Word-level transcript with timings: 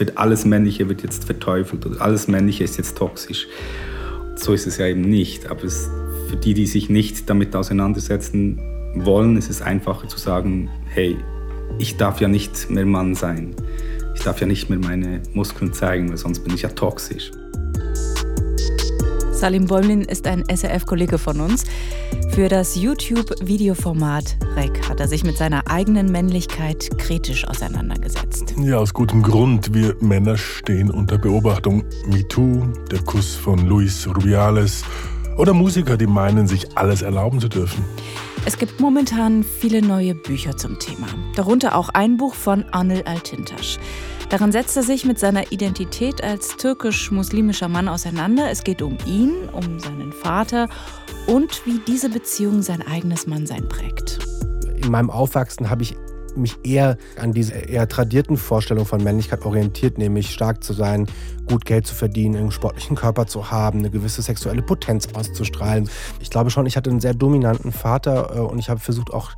wird 0.00 0.18
alles 0.18 0.44
Männliche 0.44 0.88
wird 0.88 1.02
jetzt 1.02 1.24
verteufelt 1.24 1.86
oder 1.86 2.00
alles 2.00 2.26
Männliche 2.26 2.64
ist 2.64 2.76
jetzt 2.78 2.96
toxisch. 2.96 3.46
So 4.34 4.52
ist 4.52 4.66
es 4.66 4.78
ja 4.78 4.86
eben 4.86 5.02
nicht. 5.02 5.50
Aber 5.50 5.64
es, 5.64 5.88
für 6.28 6.36
die, 6.36 6.54
die 6.54 6.66
sich 6.66 6.88
nicht 6.88 7.28
damit 7.28 7.54
auseinandersetzen 7.54 8.58
wollen, 8.96 9.36
ist 9.36 9.50
es 9.50 9.62
einfacher 9.62 10.08
zu 10.08 10.18
sagen, 10.18 10.70
hey, 10.86 11.16
ich 11.78 11.96
darf 11.96 12.20
ja 12.20 12.28
nicht 12.28 12.70
mehr 12.70 12.86
Mann 12.86 13.14
sein. 13.14 13.54
Ich 14.14 14.22
darf 14.22 14.40
ja 14.40 14.46
nicht 14.46 14.68
mehr 14.68 14.78
meine 14.78 15.22
Muskeln 15.34 15.72
zeigen, 15.72 16.08
weil 16.08 16.16
sonst 16.16 16.40
bin 16.40 16.54
ich 16.54 16.62
ja 16.62 16.70
toxisch. 16.70 17.30
Salim 19.40 19.68
Bäumlin 19.68 20.02
ist 20.02 20.26
ein 20.26 20.44
SRF-Kollege 20.54 21.16
von 21.16 21.40
uns. 21.40 21.64
Für 22.34 22.50
das 22.50 22.76
YouTube-Videoformat 22.76 24.36
REC 24.54 24.86
hat 24.86 25.00
er 25.00 25.08
sich 25.08 25.24
mit 25.24 25.38
seiner 25.38 25.66
eigenen 25.66 26.12
Männlichkeit 26.12 26.90
kritisch 26.98 27.48
auseinandergesetzt. 27.48 28.54
Ja, 28.62 28.76
aus 28.76 28.92
gutem 28.92 29.22
Grund. 29.22 29.72
Wir 29.72 29.96
Männer 30.00 30.36
stehen 30.36 30.90
unter 30.90 31.16
Beobachtung. 31.16 31.84
MeToo, 32.06 32.66
der 32.90 32.98
Kuss 32.98 33.34
von 33.34 33.66
Luis 33.66 34.06
Rubiales 34.06 34.84
oder 35.38 35.54
Musiker, 35.54 35.96
die 35.96 36.06
meinen, 36.06 36.46
sich 36.46 36.76
alles 36.76 37.00
erlauben 37.00 37.40
zu 37.40 37.48
dürfen. 37.48 37.82
Es 38.44 38.58
gibt 38.58 38.78
momentan 38.78 39.42
viele 39.42 39.80
neue 39.80 40.14
Bücher 40.14 40.58
zum 40.58 40.78
Thema. 40.78 41.06
Darunter 41.34 41.76
auch 41.76 41.88
ein 41.88 42.18
Buch 42.18 42.34
von 42.34 42.64
Anil 42.72 43.04
Altintasch. 43.06 43.78
Darin 44.30 44.52
setzt 44.52 44.76
er 44.76 44.84
sich 44.84 45.04
mit 45.04 45.18
seiner 45.18 45.50
Identität 45.50 46.22
als 46.22 46.56
türkisch-muslimischer 46.56 47.66
Mann 47.66 47.88
auseinander. 47.88 48.48
Es 48.48 48.62
geht 48.62 48.80
um 48.80 48.96
ihn, 49.04 49.32
um 49.52 49.80
seinen 49.80 50.12
Vater 50.12 50.68
und 51.26 51.66
wie 51.66 51.80
diese 51.84 52.08
Beziehung 52.10 52.62
sein 52.62 52.80
eigenes 52.86 53.26
Mannsein 53.26 53.68
prägt. 53.68 54.20
In 54.76 54.92
meinem 54.92 55.10
Aufwachsen 55.10 55.68
habe 55.68 55.82
ich 55.82 55.96
mich 56.36 56.56
eher 56.62 56.96
an 57.18 57.32
diese 57.32 57.54
eher 57.54 57.88
tradierten 57.88 58.36
Vorstellungen 58.36 58.86
von 58.86 59.02
Männlichkeit 59.02 59.44
orientiert, 59.44 59.98
nämlich 59.98 60.30
stark 60.30 60.62
zu 60.62 60.74
sein, 60.74 61.08
gut 61.48 61.64
Geld 61.64 61.88
zu 61.88 61.96
verdienen, 61.96 62.36
einen 62.36 62.52
sportlichen 62.52 62.94
Körper 62.96 63.26
zu 63.26 63.50
haben, 63.50 63.80
eine 63.80 63.90
gewisse 63.90 64.22
sexuelle 64.22 64.62
Potenz 64.62 65.08
auszustrahlen. 65.12 65.90
Ich 66.20 66.30
glaube 66.30 66.50
schon, 66.50 66.66
ich 66.66 66.76
hatte 66.76 66.88
einen 66.88 67.00
sehr 67.00 67.14
dominanten 67.14 67.72
Vater 67.72 68.36
äh, 68.36 68.38
und 68.38 68.60
ich 68.60 68.70
habe 68.70 68.78
versucht 68.78 69.12
auch 69.12 69.32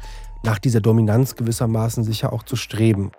nach 0.44 0.58
dieser 0.58 0.82
Dominanz 0.82 1.34
gewissermaßen 1.34 2.04
sicher 2.04 2.32
auch 2.32 2.42
zu 2.42 2.56
streben. 2.56 3.10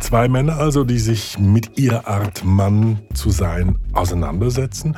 Zwei 0.00 0.28
Männer 0.28 0.58
also, 0.58 0.84
die 0.84 0.98
sich 0.98 1.38
mit 1.38 1.78
ihrer 1.78 2.06
Art 2.06 2.44
Mann 2.44 3.00
zu 3.14 3.30
sein 3.30 3.78
auseinandersetzen. 3.92 4.96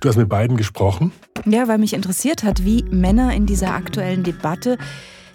Du 0.00 0.08
hast 0.08 0.16
mit 0.16 0.28
beiden 0.28 0.56
gesprochen? 0.56 1.12
Ja, 1.46 1.66
weil 1.66 1.78
mich 1.78 1.94
interessiert 1.94 2.44
hat, 2.44 2.64
wie 2.64 2.84
Männer 2.90 3.34
in 3.34 3.46
dieser 3.46 3.74
aktuellen 3.74 4.22
Debatte, 4.22 4.78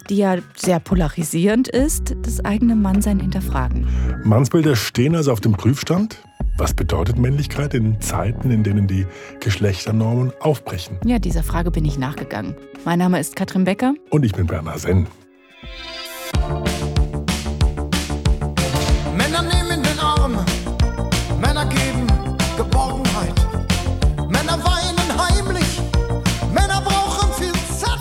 die 0.08 0.16
ja 0.16 0.36
sehr 0.56 0.80
polarisierend 0.80 1.68
ist, 1.68 2.16
das 2.22 2.44
eigene 2.44 2.76
Mannsein 2.76 3.20
hinterfragen. 3.20 3.86
Mannsbilder 4.24 4.76
stehen 4.76 5.14
also 5.14 5.32
auf 5.32 5.40
dem 5.40 5.52
Prüfstand. 5.52 6.22
Was 6.56 6.74
bedeutet 6.74 7.18
Männlichkeit 7.18 7.74
in 7.74 8.00
Zeiten, 8.00 8.50
in 8.50 8.62
denen 8.62 8.86
die 8.86 9.06
Geschlechternormen 9.40 10.32
aufbrechen? 10.40 10.98
Ja, 11.04 11.18
dieser 11.18 11.42
Frage 11.42 11.70
bin 11.70 11.84
ich 11.84 11.98
nachgegangen. 11.98 12.54
Mein 12.84 12.98
Name 12.98 13.18
ist 13.18 13.34
Katrin 13.34 13.64
Becker. 13.64 13.94
Und 14.10 14.24
ich 14.24 14.32
bin 14.32 14.46
Bernhard 14.46 14.80
Senn. 14.80 15.06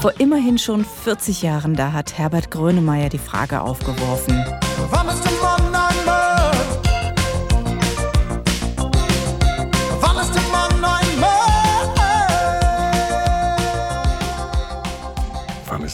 Vor 0.01 0.13
immerhin 0.17 0.57
schon 0.57 0.85
40 0.85 1.41
Jahren 1.41 1.75
da 1.75 1.91
hat 1.91 2.17
Herbert 2.17 2.51
Grönemeyer 2.51 3.09
die 3.09 3.17
Frage 3.17 3.59
aufgeworfen. 3.59 4.45
Wann 4.89 5.09
ist 5.09 5.27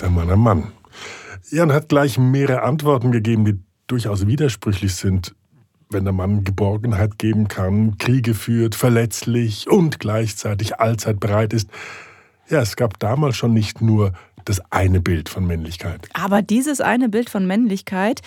ein 0.04 0.14
Mann 0.14 0.30
ein 0.30 0.40
Mann? 0.40 0.72
Jan 1.50 1.74
hat 1.74 1.90
gleich 1.90 2.20
mehrere 2.20 2.62
Antworten 2.62 3.12
gegeben, 3.12 3.46
die 3.46 3.60
durchaus 3.88 4.28
widersprüchlich 4.28 4.94
sind. 4.94 5.34
Wenn 5.90 6.04
der 6.04 6.14
Mann 6.14 6.44
Geborgenheit 6.44 7.18
geben 7.18 7.48
kann, 7.48 7.98
Kriege 7.98 8.36
führt, 8.36 8.76
verletzlich 8.76 9.68
und 9.68 10.00
gleichzeitig 10.00 10.80
allzeit 10.80 11.20
bereit 11.20 11.54
ist, 11.54 11.72
ja, 12.50 12.62
es 12.62 12.76
gab 12.76 13.00
damals 13.00 13.36
schon 13.38 13.54
nicht 13.54 13.82
nur 13.82 14.14
das 14.46 14.62
eine 14.72 15.02
Bild 15.02 15.30
von 15.30 15.46
Männlichkeit. 15.46 16.08
Aber 16.14 16.42
dieses 16.42 16.82
eine 16.82 17.10
Bild 17.10 17.30
von 17.30 17.48
Männlichkeit, 17.48 18.22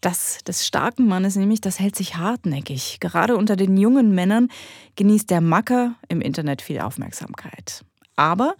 das 0.00 0.44
des 0.44 0.66
starken 0.66 1.08
Mannes 1.08 1.36
nämlich, 1.36 1.60
das 1.60 1.80
hält 1.80 1.96
sich 1.96 2.16
hartnäckig. 2.16 2.98
Gerade 3.00 3.36
unter 3.36 3.56
den 3.56 3.76
jungen 3.76 4.14
Männern 4.14 4.48
genießt 4.96 5.30
der 5.30 5.40
Macker 5.40 5.94
im 6.08 6.20
Internet 6.20 6.62
viel 6.62 6.80
Aufmerksamkeit. 6.80 7.84
Aber 8.14 8.54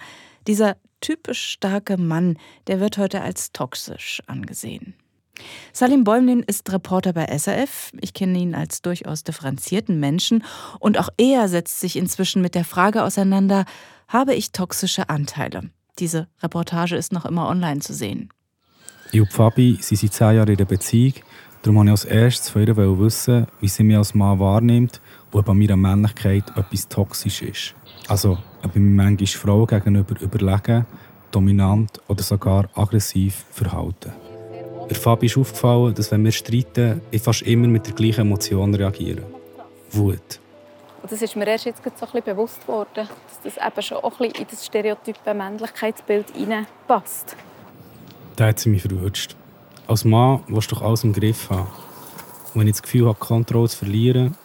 dieser 0.46 0.76
typisch 1.00 1.50
starke 1.50 1.98
Mann, 1.98 2.38
der 2.66 2.80
wird 2.80 2.98
heute 2.98 3.20
als 3.20 3.52
toxisch 3.52 4.22
angesehen. 4.26 4.94
Salim 5.72 6.04
Bäumlin 6.04 6.42
ist 6.42 6.72
Reporter 6.72 7.12
bei 7.12 7.26
SRF. 7.26 7.92
Ich 8.00 8.14
kenne 8.14 8.38
ihn 8.38 8.54
als 8.54 8.82
durchaus 8.82 9.24
differenzierten 9.24 10.00
Menschen 10.00 10.44
und 10.78 10.98
auch 10.98 11.08
er 11.16 11.48
setzt 11.48 11.80
sich 11.80 11.96
inzwischen 11.96 12.42
mit 12.42 12.54
der 12.54 12.64
Frage 12.64 13.02
auseinander, 13.02 13.64
habe 14.08 14.34
ich 14.34 14.52
toxische 14.52 15.08
Anteile? 15.08 15.70
Diese 15.98 16.28
Reportage 16.42 16.96
ist 16.96 17.12
noch 17.12 17.24
immer 17.24 17.48
online 17.48 17.80
zu 17.80 17.92
sehen. 17.92 18.28
Ich 19.12 19.20
und 19.20 19.32
Fabi 19.32 19.78
sind 19.80 19.98
seit 19.98 20.12
zehn 20.12 20.36
Jahren 20.36 20.48
in 20.48 20.56
einer 20.56 20.66
Beziehung. 20.66 21.14
Darum 21.62 21.76
wollte 21.76 21.88
ich 21.88 21.92
als 21.92 22.04
erstes 22.04 22.50
von 22.50 22.66
ihr 22.66 22.76
wissen, 22.76 23.46
wie 23.60 23.68
sie 23.68 23.82
mich 23.82 23.96
als 23.96 24.14
Mann 24.14 24.38
wahrnimmt 24.38 25.00
und 25.32 25.40
ob 25.40 25.48
an 25.48 25.58
meiner 25.58 25.76
Männlichkeit 25.76 26.44
etwas 26.56 26.88
toxisch 26.88 27.42
ist. 27.42 27.74
Also, 28.08 28.38
ob 28.62 28.70
ich 28.70 28.82
mich 28.82 28.94
manchmal 28.94 29.26
Frauen 29.26 29.66
gegenüber 29.66 30.20
überlegen, 30.20 30.86
dominant 31.30 32.00
oder 32.08 32.22
sogar 32.22 32.68
aggressiv 32.74 33.44
verhalte. 33.50 34.12
Der 34.88 34.96
Fabi 34.96 35.26
ist 35.26 35.36
aufgefallen, 35.36 35.94
dass 35.94 36.12
wenn 36.12 36.24
wir 36.24 36.32
streiten, 36.32 37.00
ich 37.10 37.22
fast 37.22 37.42
immer 37.42 37.66
mit 37.66 37.86
der 37.86 37.94
gleichen 37.94 38.20
Emotion 38.20 38.74
reagiere. 38.74 39.22
Wut. 39.90 40.40
Und 41.02 41.12
das 41.12 41.22
ist 41.22 41.36
mir 41.36 41.46
erst 41.46 41.66
jetzt 41.66 41.82
so 41.84 41.90
ein 41.90 41.92
bisschen 41.98 42.22
bewusst 42.22 42.60
geworden, 42.62 42.88
dass 42.94 43.08
das 43.42 43.56
eben 43.56 43.82
schon 43.82 43.98
auch 43.98 44.20
ein 44.20 44.28
bisschen 44.28 44.42
in 44.42 44.46
das 44.50 44.66
stereotype 44.66 45.34
Männlichkeitsbild 45.34 46.30
hineinpasst. 46.36 47.36
Da 48.36 48.46
hat 48.46 48.58
sie 48.58 48.68
mich 48.68 48.82
verwünscht. 48.82 49.34
Als 49.88 50.04
Mann 50.04 50.42
willst 50.48 50.70
du 50.70 50.76
doch 50.76 50.82
alles 50.82 51.04
im 51.04 51.12
Griff 51.12 51.50
haben. 51.50 51.68
Und 52.54 52.60
wenn 52.60 52.66
ich 52.66 52.74
das 52.74 52.82
Gefühl 52.82 53.06
habe, 53.06 53.18
Kontrolle 53.18 53.68
zu 53.68 53.78
verlieren, 53.78 54.36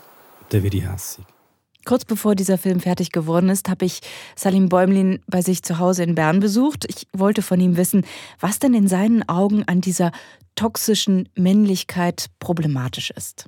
dann 0.50 0.63
werde 0.63 0.78
ich 0.78 0.88
hässig. 0.88 1.25
Kurz 1.85 2.05
bevor 2.05 2.35
dieser 2.35 2.57
Film 2.57 2.79
fertig 2.79 3.11
geworden 3.11 3.49
ist, 3.49 3.69
habe 3.69 3.85
ich 3.85 4.01
Salim 4.35 4.69
Bäumlin 4.69 5.19
bei 5.27 5.41
sich 5.41 5.63
zu 5.63 5.79
Hause 5.79 6.03
in 6.03 6.15
Bern 6.15 6.39
besucht. 6.39 6.85
Ich 6.87 7.07
wollte 7.13 7.41
von 7.41 7.59
ihm 7.59 7.77
wissen, 7.77 8.05
was 8.39 8.59
denn 8.59 8.73
in 8.73 8.87
seinen 8.87 9.27
Augen 9.27 9.63
an 9.65 9.81
dieser 9.81 10.11
toxischen 10.55 11.29
Männlichkeit 11.35 12.27
problematisch 12.39 13.11
ist. 13.11 13.45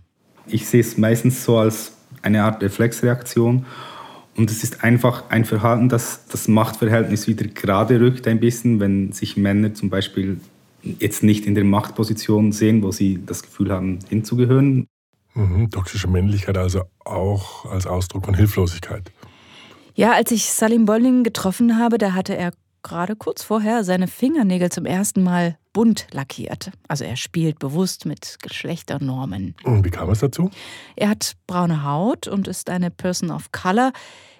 Ich 0.47 0.65
sehe 0.65 0.81
es 0.81 0.97
meistens 0.97 1.43
so 1.43 1.57
als 1.57 1.93
eine 2.21 2.43
Art 2.43 2.61
Reflexreaktion. 2.63 3.65
Und 4.35 4.49
es 4.49 4.63
ist 4.63 4.83
einfach 4.83 5.29
ein 5.29 5.45
Verhalten, 5.45 5.89
das 5.89 6.25
das 6.31 6.47
Machtverhältnis 6.47 7.27
wieder 7.27 7.45
gerade 7.47 7.99
rückt 7.99 8.27
ein 8.27 8.39
bisschen, 8.39 8.79
wenn 8.79 9.11
sich 9.11 9.37
Männer 9.37 9.75
zum 9.75 9.89
Beispiel 9.89 10.39
jetzt 10.81 11.23
nicht 11.23 11.45
in 11.45 11.55
der 11.55 11.63
Machtposition 11.63 12.51
sehen, 12.51 12.81
wo 12.81 12.91
sie 12.91 13.19
das 13.25 13.43
Gefühl 13.43 13.71
haben, 13.71 13.99
hinzugehören. 14.09 14.87
Mhm, 15.33 15.69
toxische 15.69 16.07
Männlichkeit 16.07 16.57
also 16.57 16.83
auch 17.05 17.65
als 17.65 17.87
Ausdruck 17.87 18.25
von 18.25 18.33
Hilflosigkeit. 18.33 19.11
Ja, 19.95 20.13
als 20.13 20.31
ich 20.31 20.51
Salim 20.51 20.85
Bolling 20.85 21.23
getroffen 21.23 21.77
habe, 21.77 21.97
da 21.97 22.13
hatte 22.13 22.35
er 22.35 22.51
gerade 22.83 23.15
kurz 23.15 23.43
vorher 23.43 23.83
seine 23.83 24.07
Fingernägel 24.07 24.69
zum 24.69 24.85
ersten 24.85 25.23
Mal 25.23 25.57
bunt 25.71 26.07
lackiert. 26.11 26.71
Also 26.87 27.03
er 27.05 27.15
spielt 27.15 27.59
bewusst 27.59 28.05
mit 28.05 28.37
Geschlechternormen. 28.41 29.55
Und 29.63 29.85
wie 29.85 29.89
kam 29.89 30.09
es 30.09 30.19
dazu? 30.19 30.51
Er 30.95 31.09
hat 31.09 31.33
braune 31.47 31.83
Haut 31.83 32.27
und 32.27 32.47
ist 32.47 32.69
eine 32.69 32.91
Person 32.91 33.31
of 33.31 33.51
Color. 33.51 33.91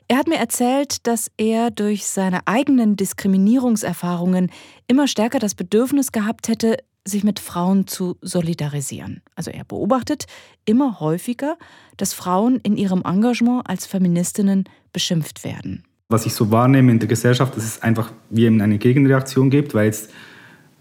Er 0.08 0.18
hat 0.18 0.28
mir 0.28 0.38
erzählt, 0.38 1.08
dass 1.08 1.32
er 1.38 1.72
durch 1.72 2.06
seine 2.06 2.46
eigenen 2.46 2.98
Diskriminierungserfahrungen 2.98 4.52
immer 4.88 5.08
stärker 5.08 5.40
das 5.40 5.56
Bedürfnis 5.56 6.12
gehabt 6.12 6.50
hätte, 6.50 6.78
sich 7.06 7.24
mit 7.24 7.40
Frauen 7.40 7.88
zu 7.88 8.18
solidarisieren. 8.22 9.22
Also 9.36 9.52
er 9.52 9.64
beobachtet 9.66 10.26
immer 10.66 11.00
häufiger, 11.00 11.58
dass 11.98 12.14
Frauen 12.14 12.60
in 12.64 12.78
ihrem 12.78 13.04
Engagement 13.04 13.68
als 13.70 13.86
Feministinnen 13.86 14.66
beschimpft 14.94 15.44
werden 15.44 15.84
was 16.14 16.28
ich 16.28 16.34
so 16.34 16.52
wahrnehme 16.52 16.92
in 16.92 17.00
der 17.00 17.08
Gesellschaft, 17.08 17.58
dass 17.58 17.64
es 17.64 17.82
einfach 17.82 18.12
wie 18.30 18.46
eben 18.46 18.62
eine 18.62 18.78
Gegenreaktion 18.78 19.50
gibt, 19.50 19.74
weil 19.74 19.88
jetzt 19.88 20.12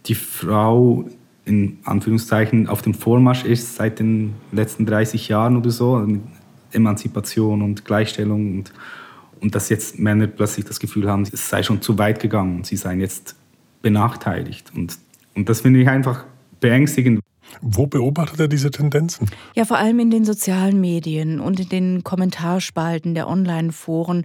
die 0.06 0.14
Frau 0.14 1.06
in 1.44 1.78
Anführungszeichen 1.84 2.68
auf 2.68 2.82
dem 2.82 2.94
Vormarsch 2.94 3.44
ist 3.44 3.74
seit 3.74 3.98
den 3.98 4.34
letzten 4.52 4.84
30 4.84 5.28
Jahren 5.28 5.56
oder 5.56 5.70
so, 5.70 5.96
mit 5.96 6.20
Emanzipation 6.72 7.62
und 7.62 7.84
Gleichstellung 7.84 8.58
und, 8.58 8.72
und 9.40 9.54
dass 9.54 9.70
jetzt 9.70 9.98
Männer 9.98 10.26
plötzlich 10.26 10.66
das 10.66 10.78
Gefühl 10.78 11.10
haben, 11.10 11.22
es 11.22 11.48
sei 11.48 11.62
schon 11.62 11.80
zu 11.80 11.98
weit 11.98 12.20
gegangen, 12.20 12.62
sie 12.64 12.76
seien 12.76 13.00
jetzt 13.00 13.34
benachteiligt. 13.80 14.70
Und, 14.74 14.98
und 15.34 15.48
das 15.48 15.60
finde 15.60 15.80
ich 15.80 15.88
einfach 15.88 16.24
beängstigend. 16.60 17.20
Wo 17.60 17.86
beobachtet 17.86 18.40
er 18.40 18.48
diese 18.48 18.70
Tendenzen? 18.70 19.28
Ja, 19.54 19.64
vor 19.64 19.78
allem 19.78 19.98
in 19.98 20.10
den 20.10 20.24
sozialen 20.24 20.80
Medien 20.80 21.40
und 21.40 21.60
in 21.60 21.68
den 21.68 22.04
Kommentarspalten 22.04 23.14
der 23.14 23.28
Online-Foren. 23.28 24.24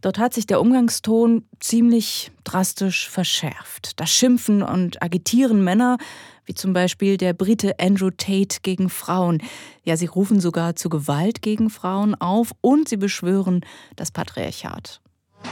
Dort 0.00 0.18
hat 0.18 0.34
sich 0.34 0.46
der 0.46 0.60
Umgangston 0.60 1.44
ziemlich 1.58 2.30
drastisch 2.44 3.08
verschärft. 3.08 3.98
Da 3.98 4.06
schimpfen 4.06 4.62
und 4.62 5.02
agitieren 5.02 5.64
Männer, 5.64 5.98
wie 6.44 6.54
zum 6.54 6.72
Beispiel 6.72 7.16
der 7.16 7.32
Brite 7.32 7.78
Andrew 7.80 8.10
Tate 8.10 8.58
gegen 8.62 8.90
Frauen. 8.90 9.42
Ja, 9.84 9.96
sie 9.96 10.06
rufen 10.06 10.40
sogar 10.40 10.76
zu 10.76 10.88
Gewalt 10.88 11.42
gegen 11.42 11.68
Frauen 11.68 12.14
auf 12.14 12.52
und 12.60 12.88
sie 12.88 12.96
beschwören 12.96 13.62
das 13.96 14.12
Patriarchat. 14.12 15.00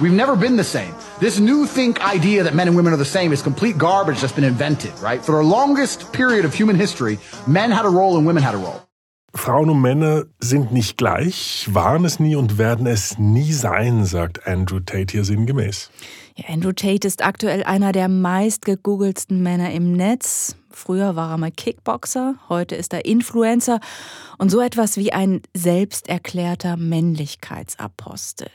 We've 0.01 0.13
never 0.13 0.37
been 0.37 0.57
the 0.57 0.65
same. 0.65 0.95
This 1.21 1.39
new 1.39 1.67
think 1.67 2.01
idea 2.03 2.43
that 2.43 2.55
men 2.55 2.69
and 2.69 2.77
women 2.77 2.93
are 2.93 2.99
the 2.99 3.05
same 3.05 3.33
is 3.33 3.43
complete 3.43 3.79
garbage 3.79 4.21
that's 4.21 4.35
been 4.35 4.45
invented, 4.45 4.93
right? 5.01 5.25
For 5.25 5.37
the 5.37 5.43
longest 5.43 6.13
period 6.13 6.45
of 6.45 6.53
human 6.55 6.77
history, 6.77 7.19
men 7.47 7.71
had 7.71 7.87
a 7.87 7.91
role 7.91 8.17
and 8.17 8.27
women 8.27 8.43
had 8.43 8.55
a 8.55 8.59
role. 8.59 8.83
Frauen 9.35 9.69
und 9.69 9.83
Männer 9.83 10.25
sind 10.41 10.73
nicht 10.73 10.97
gleich, 10.97 11.69
waren 11.71 12.05
es 12.05 12.19
nie 12.19 12.37
und 12.37 12.57
werden 12.57 12.87
es 12.87 13.19
nie 13.19 13.53
sein, 13.53 14.07
sagt 14.07 14.47
Andrew 14.47 14.81
Tate 14.81 15.13
hier 15.13 15.25
sinngemäß. 15.25 15.91
Ja, 16.39 16.51
Andrew 16.51 16.73
Tate 16.73 17.09
ist 17.09 17.25
aktuell 17.25 17.65
einer 17.65 17.93
der 17.93 18.09
meistgegoogelsten 18.09 19.43
Männer 19.43 19.73
im 19.73 19.93
Netz. 19.93 20.55
Früher 20.71 21.17
war 21.17 21.31
er 21.31 21.39
mal 21.39 21.51
Kickboxer, 21.51 22.35
heute 22.51 22.75
ist 22.75 22.93
er 22.93 23.07
Influencer 23.07 23.81
und 24.37 24.51
so 24.51 24.61
etwas 24.61 24.99
wie 24.99 25.15
ein 25.15 25.41
selbsterklärter 25.55 26.77
Männlichkeitsapostel. 26.77 28.51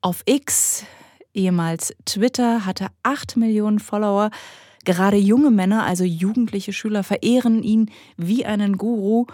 Auf 0.00 0.22
X, 0.24 0.86
ehemals 1.34 1.92
Twitter, 2.06 2.64
hat 2.64 2.80
er 2.80 2.92
8 3.02 3.36
Millionen 3.36 3.78
Follower. 3.78 4.30
Gerade 4.86 5.18
junge 5.18 5.50
Männer, 5.50 5.84
also 5.84 6.04
jugendliche 6.04 6.72
Schüler, 6.72 7.02
verehren 7.02 7.62
ihn 7.62 7.90
wie 8.16 8.46
einen 8.46 8.78
Guru. 8.78 9.26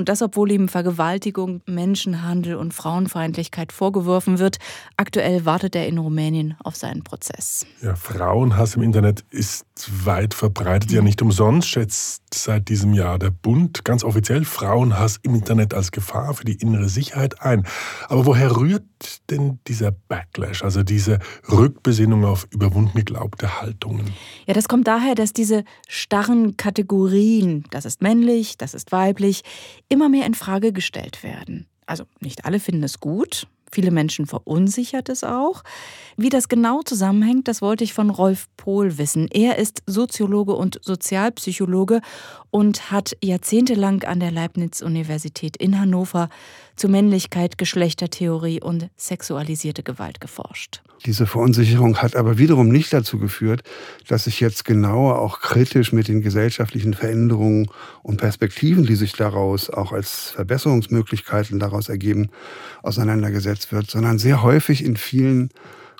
Und 0.00 0.08
das, 0.08 0.22
obwohl 0.22 0.50
ihm 0.50 0.68
Vergewaltigung, 0.68 1.60
Menschenhandel 1.66 2.54
und 2.54 2.72
Frauenfeindlichkeit 2.72 3.70
vorgeworfen 3.70 4.38
wird. 4.38 4.56
Aktuell 4.96 5.44
wartet 5.44 5.76
er 5.76 5.86
in 5.88 5.98
Rumänien 5.98 6.56
auf 6.64 6.74
seinen 6.74 7.04
Prozess. 7.04 7.66
Ja, 7.82 7.94
Frauenhass 7.96 8.76
im 8.76 8.82
Internet 8.82 9.26
ist 9.30 9.66
weit 10.06 10.32
verbreitet. 10.32 10.90
Ja, 10.90 11.02
nicht 11.02 11.20
umsonst 11.20 11.68
schätzt 11.68 12.22
seit 12.32 12.70
diesem 12.70 12.94
Jahr 12.94 13.18
der 13.18 13.28
Bund 13.28 13.84
ganz 13.84 14.02
offiziell 14.02 14.46
Frauenhass 14.46 15.18
im 15.22 15.34
Internet 15.34 15.74
als 15.74 15.92
Gefahr 15.92 16.32
für 16.32 16.46
die 16.46 16.54
innere 16.54 16.88
Sicherheit 16.88 17.42
ein. 17.42 17.66
Aber 18.08 18.24
woher 18.24 18.56
rührt 18.56 18.84
denn 19.28 19.58
dieser 19.66 19.90
Backlash, 19.90 20.62
also 20.62 20.82
diese 20.82 21.18
Rückbesinnung 21.50 22.24
auf 22.24 22.46
überwunden 22.50 22.96
geglaubte 22.96 23.60
Haltungen? 23.60 24.14
Ja, 24.46 24.54
das 24.54 24.68
kommt 24.68 24.86
daher, 24.86 25.14
dass 25.14 25.32
diese 25.32 25.64
starren 25.88 26.56
Kategorien, 26.56 27.64
das 27.70 27.84
ist 27.84 28.02
männlich, 28.02 28.56
das 28.56 28.74
ist 28.74 28.92
weiblich, 28.92 29.42
immer 29.90 30.08
mehr 30.08 30.24
in 30.24 30.34
Frage 30.34 30.72
gestellt 30.72 31.22
werden. 31.22 31.66
Also 31.84 32.04
nicht 32.20 32.46
alle 32.46 32.60
finden 32.60 32.84
es 32.84 33.00
gut, 33.00 33.46
Viele 33.72 33.90
Menschen 33.92 34.26
verunsichert 34.26 35.08
es 35.08 35.22
auch. 35.22 35.62
Wie 36.16 36.28
das 36.28 36.48
genau 36.48 36.82
zusammenhängt, 36.82 37.46
das 37.46 37.62
wollte 37.62 37.84
ich 37.84 37.94
von 37.94 38.10
Rolf 38.10 38.48
Pohl 38.56 38.98
wissen. 38.98 39.28
Er 39.28 39.58
ist 39.58 39.82
Soziologe 39.86 40.54
und 40.54 40.80
Sozialpsychologe 40.82 42.00
und 42.50 42.90
hat 42.90 43.16
jahrzehntelang 43.22 44.02
an 44.02 44.18
der 44.18 44.32
Leibniz-Universität 44.32 45.56
in 45.56 45.78
Hannover 45.78 46.30
zu 46.74 46.88
Männlichkeit, 46.88 47.58
Geschlechtertheorie 47.58 48.60
und 48.60 48.90
sexualisierte 48.96 49.84
Gewalt 49.84 50.20
geforscht. 50.20 50.82
Diese 51.06 51.26
Verunsicherung 51.26 51.96
hat 51.98 52.14
aber 52.14 52.36
wiederum 52.36 52.68
nicht 52.68 52.92
dazu 52.92 53.18
geführt, 53.18 53.62
dass 54.06 54.26
ich 54.26 54.38
jetzt 54.40 54.66
genauer 54.66 55.18
auch 55.18 55.40
kritisch 55.40 55.92
mit 55.92 56.08
den 56.08 56.20
gesellschaftlichen 56.20 56.92
Veränderungen 56.92 57.70
und 58.02 58.18
Perspektiven, 58.18 58.84
die 58.84 58.96
sich 58.96 59.14
daraus 59.14 59.70
auch 59.70 59.92
als 59.92 60.30
Verbesserungsmöglichkeiten 60.30 61.58
daraus 61.58 61.88
ergeben, 61.88 62.28
auseinandergesetzt 62.82 63.72
wird, 63.72 63.90
sondern 63.90 64.18
sehr 64.18 64.42
häufig 64.42 64.84
in 64.84 64.96
vielen 64.96 65.50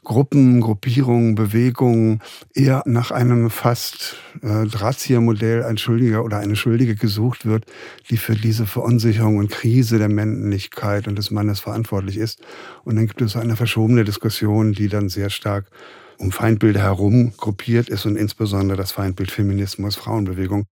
Gruppen, 0.02 0.60
Gruppierungen, 0.60 1.34
Bewegungen 1.34 2.20
eher 2.54 2.82
nach 2.86 3.10
einem 3.10 3.50
fast 3.50 4.16
äh, 4.42 4.66
Drahtziehermodell 4.66 5.62
ein 5.64 5.78
Schuldiger 5.78 6.24
oder 6.24 6.38
eine 6.38 6.56
Schuldige 6.56 6.94
gesucht 6.94 7.44
wird, 7.44 7.66
die 8.08 8.16
für 8.16 8.34
diese 8.34 8.66
Verunsicherung 8.66 9.36
und 9.36 9.50
Krise 9.50 9.98
der 9.98 10.08
Männlichkeit 10.08 11.06
und 11.06 11.16
des 11.16 11.30
Mannes 11.30 11.60
verantwortlich 11.60 12.16
ist. 12.16 12.40
Und 12.84 12.96
dann 12.96 13.06
gibt 13.06 13.20
es 13.20 13.36
eine 13.36 13.56
verschobene 13.56 14.04
Diskussion, 14.04 14.72
die 14.72 14.88
dann 14.88 15.08
sehr 15.08 15.30
stark 15.30 15.70
um 16.18 16.32
Feindbilder 16.32 16.80
herum 16.80 17.32
gruppiert 17.36 17.88
ist 17.88 18.06
und 18.06 18.16
insbesondere 18.16 18.76
das 18.76 18.92
Feindbild 18.92 19.30
Feminismus, 19.30 19.96
Frauenbewegung. 19.96 20.66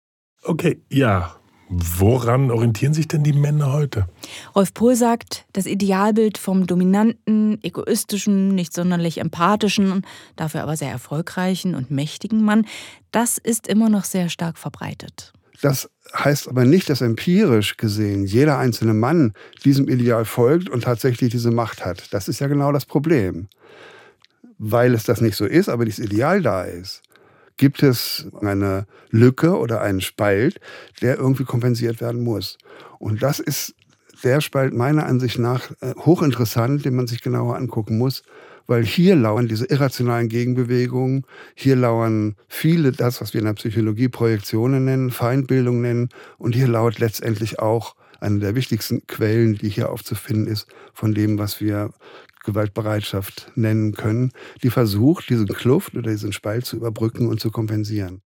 Okay, 0.42 0.82
ja, 0.90 1.36
Woran 1.68 2.50
orientieren 2.52 2.94
sich 2.94 3.08
denn 3.08 3.24
die 3.24 3.32
Männer 3.32 3.72
heute? 3.72 4.06
Rolf 4.54 4.72
Pohl 4.72 4.94
sagt, 4.94 5.46
das 5.52 5.66
Idealbild 5.66 6.38
vom 6.38 6.66
dominanten, 6.66 7.58
egoistischen, 7.62 8.54
nicht 8.54 8.72
sonderlich 8.72 9.18
empathischen, 9.18 10.06
dafür 10.36 10.62
aber 10.62 10.76
sehr 10.76 10.90
erfolgreichen 10.90 11.74
und 11.74 11.90
mächtigen 11.90 12.44
Mann, 12.44 12.66
das 13.10 13.38
ist 13.38 13.66
immer 13.66 13.88
noch 13.88 14.04
sehr 14.04 14.28
stark 14.28 14.58
verbreitet. 14.58 15.32
Das 15.60 15.90
heißt 16.14 16.48
aber 16.48 16.64
nicht, 16.64 16.88
dass 16.88 17.00
empirisch 17.00 17.76
gesehen 17.76 18.24
jeder 18.26 18.58
einzelne 18.58 18.94
Mann 18.94 19.32
diesem 19.64 19.88
Ideal 19.88 20.24
folgt 20.24 20.68
und 20.68 20.84
tatsächlich 20.84 21.30
diese 21.30 21.50
Macht 21.50 21.84
hat. 21.84 22.12
Das 22.12 22.28
ist 22.28 22.40
ja 22.40 22.46
genau 22.46 22.70
das 22.72 22.86
Problem. 22.86 23.48
Weil 24.58 24.94
es 24.94 25.04
das 25.04 25.20
nicht 25.20 25.36
so 25.36 25.44
ist, 25.44 25.68
aber 25.68 25.84
dieses 25.84 26.04
Ideal 26.04 26.42
da 26.42 26.62
ist, 26.62 27.02
gibt 27.56 27.82
es 27.82 28.28
eine 28.40 28.86
Lücke 29.10 29.56
oder 29.56 29.80
einen 29.80 30.00
Spalt, 30.00 30.60
der 31.00 31.16
irgendwie 31.16 31.44
kompensiert 31.44 32.00
werden 32.00 32.22
muss. 32.22 32.58
Und 32.98 33.22
das 33.22 33.38
ist 33.40 33.74
der 34.24 34.40
Spalt 34.40 34.74
meiner 34.74 35.06
Ansicht 35.06 35.38
nach 35.38 35.70
äh, 35.80 35.94
hochinteressant, 35.96 36.84
den 36.84 36.96
man 36.96 37.06
sich 37.06 37.22
genauer 37.22 37.56
angucken 37.56 37.98
muss, 37.98 38.22
weil 38.66 38.84
hier 38.84 39.14
lauern 39.14 39.48
diese 39.48 39.66
irrationalen 39.66 40.28
Gegenbewegungen, 40.28 41.24
hier 41.54 41.76
lauern 41.76 42.36
viele 42.48 42.92
das, 42.92 43.20
was 43.20 43.32
wir 43.34 43.40
in 43.40 43.46
der 43.46 43.54
Psychologie 43.54 44.08
Projektionen 44.08 44.84
nennen, 44.84 45.10
Feindbildung 45.10 45.80
nennen 45.80 46.08
und 46.38 46.54
hier 46.54 46.68
lauert 46.68 46.98
letztendlich 46.98 47.58
auch 47.58 47.94
eine 48.20 48.38
der 48.38 48.54
wichtigsten 48.54 49.06
Quellen, 49.06 49.56
die 49.56 49.68
hier 49.68 49.90
aufzufinden 49.90 50.46
ist, 50.46 50.66
von 50.94 51.14
dem, 51.14 51.38
was 51.38 51.60
wir 51.60 51.90
Gewaltbereitschaft 52.46 53.52
nennen 53.54 53.92
können, 53.92 54.32
die 54.62 54.70
versucht, 54.70 55.28
diesen 55.28 55.46
Kluft 55.46 55.94
oder 55.94 56.10
diesen 56.10 56.32
Spalt 56.32 56.64
zu 56.64 56.76
überbrücken 56.76 57.28
und 57.28 57.40
zu 57.40 57.50
kompensieren. 57.50 58.22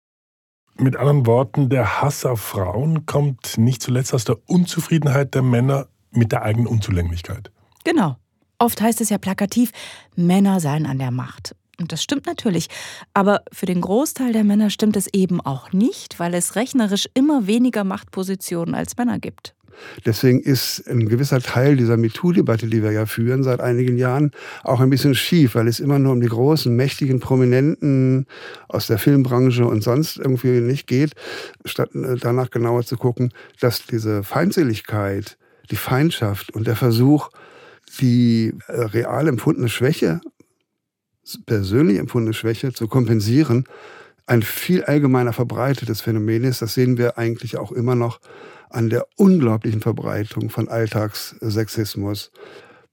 Mit 0.76 0.96
anderen 0.96 1.26
Worten, 1.26 1.68
der 1.68 2.00
Hass 2.00 2.24
auf 2.24 2.40
Frauen 2.40 3.04
kommt 3.04 3.58
nicht 3.58 3.82
zuletzt 3.82 4.14
aus 4.14 4.24
der 4.24 4.38
Unzufriedenheit 4.48 5.34
der 5.34 5.42
Männer 5.42 5.88
mit 6.12 6.32
der 6.32 6.42
eigenen 6.42 6.68
Unzulänglichkeit. 6.68 7.50
Genau. 7.84 8.16
Oft 8.58 8.80
heißt 8.80 9.00
es 9.00 9.08
ja 9.08 9.18
plakativ, 9.18 9.72
Männer 10.16 10.60
seien 10.60 10.86
an 10.86 10.98
der 10.98 11.10
Macht. 11.10 11.56
Und 11.80 11.92
das 11.92 12.02
stimmt 12.02 12.26
natürlich. 12.26 12.68
Aber 13.14 13.42
für 13.52 13.66
den 13.66 13.80
Großteil 13.80 14.32
der 14.32 14.44
Männer 14.44 14.68
stimmt 14.68 14.96
es 14.96 15.06
eben 15.12 15.40
auch 15.40 15.72
nicht, 15.72 16.20
weil 16.20 16.34
es 16.34 16.54
rechnerisch 16.54 17.08
immer 17.14 17.46
weniger 17.46 17.84
Machtpositionen 17.84 18.74
als 18.74 18.96
Männer 18.98 19.18
gibt. 19.18 19.54
Deswegen 20.04 20.40
ist 20.40 20.88
ein 20.88 21.08
gewisser 21.08 21.40
Teil 21.40 21.76
dieser 21.76 21.96
MeToo-Debatte, 21.96 22.66
die 22.66 22.82
wir 22.82 22.92
ja 22.92 23.06
führen 23.06 23.42
seit 23.42 23.60
einigen 23.60 23.96
Jahren, 23.96 24.32
auch 24.64 24.80
ein 24.80 24.90
bisschen 24.90 25.14
schief, 25.14 25.54
weil 25.54 25.68
es 25.68 25.80
immer 25.80 25.98
nur 25.98 26.12
um 26.12 26.20
die 26.20 26.28
großen, 26.28 26.74
mächtigen, 26.74 27.20
prominenten 27.20 28.26
aus 28.68 28.86
der 28.86 28.98
Filmbranche 28.98 29.64
und 29.66 29.82
sonst 29.82 30.18
irgendwie 30.18 30.60
nicht 30.60 30.86
geht, 30.86 31.12
statt 31.64 31.94
äh, 31.94 32.16
danach 32.20 32.50
genauer 32.50 32.84
zu 32.84 32.96
gucken, 32.96 33.32
dass 33.60 33.86
diese 33.86 34.22
Feindseligkeit, 34.22 35.38
die 35.70 35.76
Feindschaft 35.76 36.54
und 36.54 36.66
der 36.66 36.76
Versuch, 36.76 37.30
die 38.00 38.54
äh, 38.68 38.80
real 38.80 39.28
empfundene 39.28 39.68
Schwäche, 39.68 40.20
persönlich 41.46 41.98
empfundene 41.98 42.34
Schwäche 42.34 42.72
zu 42.72 42.88
kompensieren, 42.88 43.64
ein 44.26 44.42
viel 44.42 44.84
allgemeiner 44.84 45.32
verbreitetes 45.32 46.00
Phänomen 46.00 46.44
ist. 46.44 46.62
Das 46.62 46.74
sehen 46.74 46.98
wir 46.98 47.18
eigentlich 47.18 47.56
auch 47.58 47.72
immer 47.72 47.96
noch 47.96 48.20
an 48.70 48.90
der 48.90 49.06
unglaublichen 49.16 49.80
Verbreitung 49.80 50.50
von 50.50 50.68
Alltagssexismus, 50.68 52.30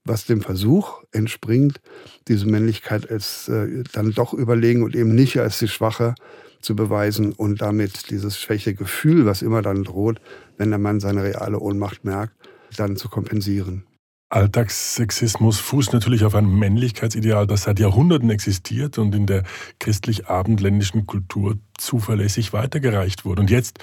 was 0.04 0.26
dem 0.26 0.40
Versuch 0.40 1.02
entspringt, 1.12 1.80
diese 2.28 2.46
Männlichkeit 2.46 3.10
als 3.10 3.48
äh, 3.48 3.84
dann 3.92 4.12
doch 4.12 4.32
überlegen 4.34 4.82
und 4.82 4.96
eben 4.96 5.14
nicht 5.14 5.38
als 5.38 5.58
die 5.58 5.68
Schwache 5.68 6.14
zu 6.60 6.74
beweisen 6.74 7.32
und 7.32 7.60
damit 7.60 8.10
dieses 8.10 8.38
Schwächegefühl, 8.38 9.26
was 9.26 9.42
immer 9.42 9.62
dann 9.62 9.84
droht, 9.84 10.20
wenn 10.56 10.70
der 10.70 10.78
Mann 10.78 11.00
seine 11.00 11.22
reale 11.22 11.58
Ohnmacht 11.58 12.04
merkt, 12.04 12.34
dann 12.76 12.96
zu 12.96 13.08
kompensieren. 13.08 13.84
Alltagssexismus 14.30 15.58
fußt 15.58 15.94
natürlich 15.94 16.24
auf 16.24 16.34
einem 16.34 16.58
Männlichkeitsideal, 16.58 17.46
das 17.46 17.62
seit 17.62 17.80
Jahrhunderten 17.80 18.28
existiert 18.28 18.98
und 18.98 19.14
in 19.14 19.26
der 19.26 19.44
christlich-abendländischen 19.78 21.06
Kultur 21.06 21.56
zuverlässig 21.78 22.52
weitergereicht 22.52 23.24
wurde. 23.24 23.40
Und 23.40 23.50
jetzt 23.50 23.78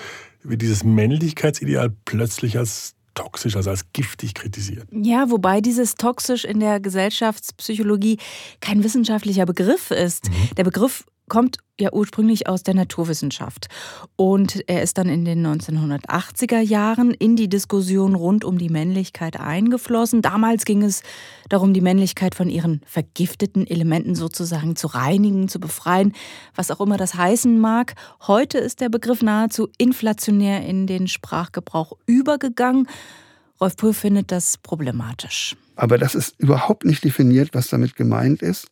wird 0.50 0.62
dieses 0.62 0.84
Männlichkeitsideal 0.84 1.96
plötzlich 2.06 2.58
als 2.58 2.96
toxisch, 3.14 3.56
also 3.56 3.70
als 3.70 3.92
giftig 3.94 4.34
kritisiert. 4.34 4.88
Ja, 4.92 5.30
wobei 5.30 5.62
dieses 5.62 5.96
toxisch 5.96 6.46
in 6.46 6.60
der 6.60 6.80
Gesellschaftspsychologie 6.80 8.18
kein 8.60 8.84
wissenschaftlicher 8.84 9.46
Begriff 9.46 9.92
ist. 9.92 10.30
Mhm. 10.30 10.56
Der 10.58 10.64
Begriff 10.66 11.06
kommt 11.27 11.58
ja 11.79 11.91
ursprünglich 11.91 12.48
aus 12.48 12.63
der 12.63 12.74
Naturwissenschaft. 12.74 13.67
Und 14.15 14.63
er 14.67 14.82
ist 14.82 14.98
dann 14.98 15.10
in 15.10 15.25
den 15.25 15.46
1980er 15.46 16.60
Jahren 16.60 17.12
in 17.12 17.36
die 17.36 17.50
Diskussion 17.50 18.15
rund 18.15 18.46
um 18.46 18.58
die 18.58 18.70
Männlichkeit 18.70 19.39
eingeflossen. 19.39 20.22
Damals 20.22 20.65
ging 20.65 20.84
es 20.84 21.03
darum, 21.50 21.74
die 21.74 21.82
Männlichkeit 21.82 22.36
von 22.36 22.50
ihren 22.50 22.82
vergifteten 22.86 23.67
Elementen 23.67 24.15
sozusagen 24.15 24.75
zu 24.75 24.88
reinigen, 24.88 25.50
zu 25.50 25.60
befreien, 25.60 26.13
was 26.55 26.72
auch 26.72 26.79
immer 26.79 26.98
das 26.98 27.15
heißen 27.15 27.60
mag. 27.60 27.96
Heute 28.25 28.58
ist 28.58 28.79
der 28.79 28.89
Begriff 28.89 29.22
nahezu 29.22 29.70
inflationär 29.77 30.65
in 30.65 30.88
den 30.88 31.08
Sprachgebrauch 31.08 31.94
übergegangen. 32.05 32.88
Rolf 33.60 33.75
Puhl 33.77 33.94
findet 33.94 34.32
das 34.32 34.58
problematisch. 34.58 35.55
Aber 35.75 35.98
das 35.98 36.15
ist 36.15 36.39
überhaupt 36.39 36.86
nicht 36.86 37.03
definiert, 37.03 37.50
was 37.53 37.67
damit 37.67 37.96
gemeint 37.96 38.41
ist, 38.41 38.67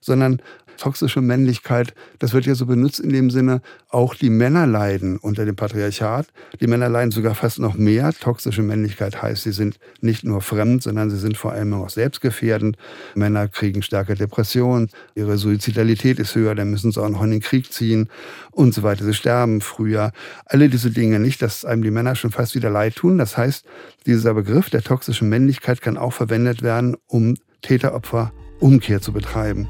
sondern 0.00 0.42
toxische 0.78 1.20
Männlichkeit, 1.20 1.94
das 2.18 2.32
wird 2.32 2.46
ja 2.46 2.54
so 2.54 2.66
benutzt 2.66 3.00
in 3.00 3.10
dem 3.10 3.30
Sinne, 3.30 3.60
auch 3.90 4.14
die 4.14 4.30
Männer 4.30 4.66
leiden 4.66 5.18
unter 5.18 5.44
dem 5.44 5.56
Patriarchat. 5.56 6.26
Die 6.60 6.66
Männer 6.66 6.88
leiden 6.88 7.10
sogar 7.10 7.34
fast 7.34 7.58
noch 7.58 7.74
mehr. 7.74 8.12
Toxische 8.12 8.62
Männlichkeit 8.62 9.20
heißt, 9.20 9.42
sie 9.42 9.52
sind 9.52 9.78
nicht 10.00 10.24
nur 10.24 10.40
fremd, 10.40 10.82
sondern 10.82 11.10
sie 11.10 11.18
sind 11.18 11.36
vor 11.36 11.52
allem 11.52 11.74
auch 11.74 11.90
selbstgefährdend. 11.90 12.76
Männer 13.14 13.48
kriegen 13.48 13.82
stärker 13.82 14.14
Depressionen, 14.14 14.88
ihre 15.14 15.36
Suizidalität 15.36 16.18
ist 16.18 16.34
höher, 16.34 16.54
dann 16.54 16.70
müssen 16.70 16.92
sie 16.92 17.02
auch 17.02 17.08
noch 17.08 17.22
in 17.22 17.30
den 17.30 17.40
Krieg 17.40 17.72
ziehen 17.72 18.08
und 18.50 18.72
so 18.72 18.82
weiter. 18.82 19.04
Sie 19.04 19.14
sterben 19.14 19.60
früher. 19.60 20.12
Alle 20.46 20.68
diese 20.68 20.90
Dinge 20.90 21.20
nicht, 21.20 21.42
dass 21.42 21.64
einem 21.64 21.82
die 21.82 21.90
Männer 21.90 22.14
schon 22.14 22.30
fast 22.30 22.54
wieder 22.54 22.70
leid 22.70 22.96
tun. 22.96 23.18
Das 23.18 23.36
heißt, 23.36 23.66
dieser 24.06 24.34
Begriff 24.34 24.70
der 24.70 24.82
toxischen 24.82 25.28
Männlichkeit 25.28 25.82
kann 25.82 25.96
auch 25.96 26.12
verwendet 26.12 26.62
werden, 26.62 26.96
um 27.06 27.34
Täter-Opfer-Umkehr 27.62 29.00
zu 29.00 29.12
betreiben. 29.12 29.68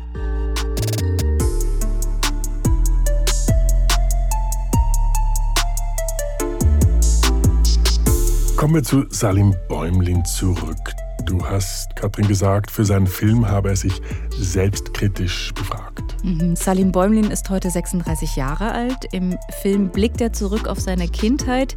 Kommen 8.59 8.75
wir 8.75 8.83
zu 8.83 9.05
Salim 9.11 9.55
Bäumlin 9.69 10.25
zurück. 10.25 10.93
Du 11.25 11.47
hast, 11.49 11.95
Katrin, 11.95 12.27
gesagt, 12.27 12.73
für 12.73 12.85
seinen 12.85 13.07
Film 13.07 13.49
habe 13.49 13.69
er 13.69 13.77
sich 13.77 14.03
selbstkritisch 14.37 15.55
befragt. 15.55 16.17
Mhm. 16.25 16.57
Salim 16.57 16.91
Bäumlin 16.91 17.31
ist 17.31 17.49
heute 17.51 17.71
36 17.71 18.35
Jahre 18.35 18.73
alt. 18.73 18.97
Im 19.13 19.39
Film 19.63 19.91
blickt 19.91 20.21
er 20.21 20.33
zurück 20.33 20.67
auf 20.67 20.81
seine 20.81 21.07
Kindheit 21.07 21.77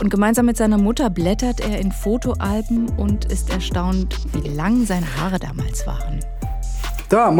und 0.00 0.08
gemeinsam 0.08 0.46
mit 0.46 0.56
seiner 0.56 0.78
Mutter 0.78 1.10
blättert 1.10 1.58
er 1.68 1.80
in 1.80 1.90
Fotoalben 1.90 2.88
und 2.96 3.24
ist 3.24 3.50
erstaunt, 3.50 4.16
wie 4.32 4.50
lang 4.50 4.86
seine 4.86 5.06
Haare 5.16 5.40
damals 5.40 5.84
waren. 5.84 6.20
Da, 7.08 7.34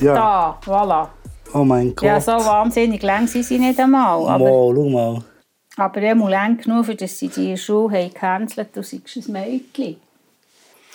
ja. 0.00 0.14
Da, 0.14 0.58
voilà. 0.66 1.06
Oh 1.54 1.62
mein 1.62 1.94
Gott. 1.94 2.08
Ja, 2.08 2.20
so 2.20 2.32
wahnsinnig 2.32 3.04
lang 3.04 3.28
sind 3.28 3.44
sie 3.44 3.60
nicht 3.60 3.78
einmal. 3.78 4.28
Aber 4.28 4.38
mal, 4.40 4.74
schau 4.74 4.88
mal. 4.88 5.22
Aber 5.82 6.00
er 6.00 6.14
muss 6.14 6.30
lang 6.30 6.58
genug, 6.58 6.86
für 6.86 6.94
dass 6.94 7.18
sie 7.18 7.26
die 7.26 7.56
Schule 7.56 8.08
gecancelt 8.08 8.68
haben, 8.68 8.72
du 8.72 8.82
seist 8.84 9.28
ein 9.28 9.32
Mädchen. 9.32 9.96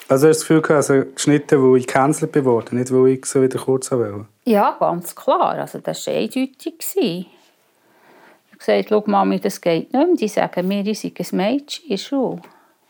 Also 0.07 0.29
hast 0.29 0.39
du 0.39 0.39
das 0.39 0.39
Gefühl, 0.39 0.61
gehabt, 0.61 0.89
also 0.89 1.11
geschnitten, 1.13 1.61
wo 1.61 1.75
ich 1.75 1.85
gecancelt 1.85 2.31
bin 2.31 2.45
worden, 2.45 2.77
nicht 2.77 2.93
wo 2.93 3.05
ich 3.05 3.25
so 3.25 3.41
wieder 3.41 3.59
kurz 3.59 3.91
wollte? 3.91 4.27
Ja, 4.45 4.77
ganz 4.79 5.13
klar. 5.13 5.55
Also 5.55 5.79
das 5.79 6.07
war 6.07 6.13
eindeutig. 6.13 6.75
Ich 6.95 7.27
habe 8.49 8.57
gesagt, 8.57 8.85
schau 8.87 9.03
Mami, 9.05 9.41
das 9.41 9.59
geht 9.59 9.91
nicht 9.91 10.07
mehr. 10.07 10.15
Die 10.15 10.27
sagen 10.29 10.67
mir, 10.69 10.87
ich 10.87 11.01
sei 11.01 11.11
ein 11.17 11.35
Mädchen 11.35 11.83
in 11.83 11.89
der 11.89 11.97
Schule. 11.97 12.41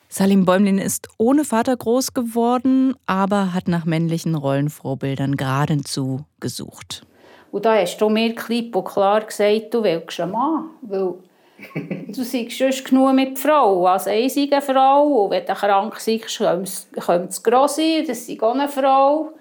Salim 0.08 0.46
Bäumlin 0.46 0.78
ist 0.78 1.08
ohne 1.18 1.46
Vater 1.46 1.76
groß 1.76 2.14
geworden, 2.14 2.96
aber 3.08 3.56
hat 3.56 3.68
nach 3.68 3.86
männlichen 3.86 4.36
Rollenvorbildern 4.36 5.36
geradezu 5.36 6.26
gesucht. 6.40 7.08
Und 7.52 7.66
da 7.66 7.76
hast 7.76 7.98
du 7.98 8.08
mir 8.10 8.36
klipp 8.36 8.76
und 8.76 8.86
klar 8.86 9.22
gesagt, 9.22 9.74
du 9.74 9.84
willst 9.84 10.20
einen 10.20 10.34
Mann. 10.34 10.70
Weil 10.84 11.16
du 12.08 12.24
seist 12.24 12.58
sonst 12.58 12.86
genug 12.86 13.14
mit 13.14 13.38
Frau, 13.40 13.86
als 13.88 14.08
einzige 14.08 14.62
Frau. 14.62 15.04
Und 15.04 15.32
wenn 15.32 15.46
du 15.46 15.54
krank 15.54 15.94
bist, 15.94 16.40
kommt 16.40 17.30
es 17.30 17.44
Grossi, 17.44 18.04
das 18.08 18.30
ist 18.30 18.42
auch 18.44 18.54
eine 18.54 18.68
Frau. 18.68 19.32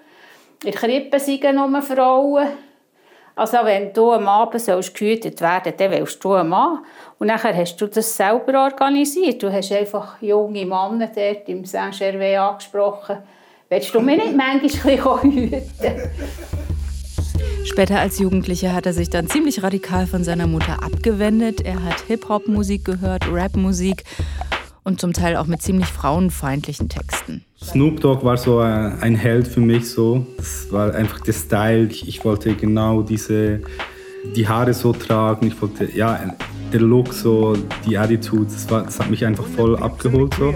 In 0.63 0.71
der 0.71 0.73
Krippe 0.73 1.19
sind 1.19 1.43
nur 1.53 1.81
Frauen. 1.81 2.47
Also 3.35 3.57
wenn 3.63 3.93
du 3.93 4.13
am 4.13 4.27
Abend 4.27 4.59
sollst 4.59 4.95
gehütet 4.95 5.39
werden 5.41 5.71
dann 5.77 5.91
willst 5.91 6.23
du 6.23 6.33
einen 6.33 6.49
Mann. 6.49 6.79
Und 7.19 7.27
dann 7.27 7.41
hast 7.41 7.77
du 7.77 7.85
das 7.85 8.17
selber 8.17 8.63
organisiert. 8.63 9.43
Du 9.43 9.51
hast 9.51 9.71
einfach 9.71 10.19
junge 10.21 10.65
Männer 10.65 11.11
dort 11.13 11.47
im 11.47 11.63
Saint-Gervais 11.63 12.37
angesprochen. 12.37 13.17
Willst 13.69 13.93
du 13.93 13.99
mir 13.99 14.17
nicht 14.17 14.35
manchmal 14.35 15.21
hüten? 15.21 15.61
Später 17.67 17.99
als 17.99 18.17
Jugendlicher 18.17 18.73
hat 18.73 18.85
er 18.85 18.93
sich 18.93 19.09
dann 19.09 19.27
ziemlich 19.27 19.61
radikal 19.61 20.07
von 20.07 20.23
seiner 20.23 20.47
Mutter 20.47 20.81
abgewendet. 20.81 21.61
Er 21.61 21.83
hat 21.83 21.99
Hip-Hop-Musik 22.07 22.85
gehört, 22.85 23.31
Rap-Musik 23.31 24.05
und 24.83 25.01
zum 25.01 25.11
Teil 25.11 25.35
auch 25.35 25.47
mit 25.47 25.61
ziemlich 25.61 25.87
frauenfeindlichen 25.87 26.87
Texten. 26.87 27.43
Snoop 27.61 27.99
Dogg 27.99 28.23
war 28.23 28.37
so 28.37 28.59
ein 28.59 29.15
Held 29.15 29.47
für 29.49 29.59
mich 29.59 29.89
so. 29.89 30.25
Das 30.37 30.71
war 30.71 30.95
einfach 30.95 31.19
der 31.19 31.33
Style. 31.33 31.89
Ich 31.91 32.23
wollte 32.23 32.55
genau 32.55 33.01
diese 33.01 33.61
die 34.35 34.47
Haare 34.47 34.73
so 34.73 34.93
tragen. 34.93 35.47
Ich 35.47 35.61
wollte 35.61 35.91
ja 35.93 36.35
der 36.71 36.81
Look, 36.81 37.13
so 37.13 37.55
die 37.85 37.97
Attitude, 37.97 38.45
das, 38.45 38.69
war, 38.69 38.83
das 38.83 38.99
hat 38.99 39.09
mich 39.09 39.25
einfach 39.25 39.45
voll 39.45 39.77
abgeholt. 39.77 40.33
So. 40.35 40.53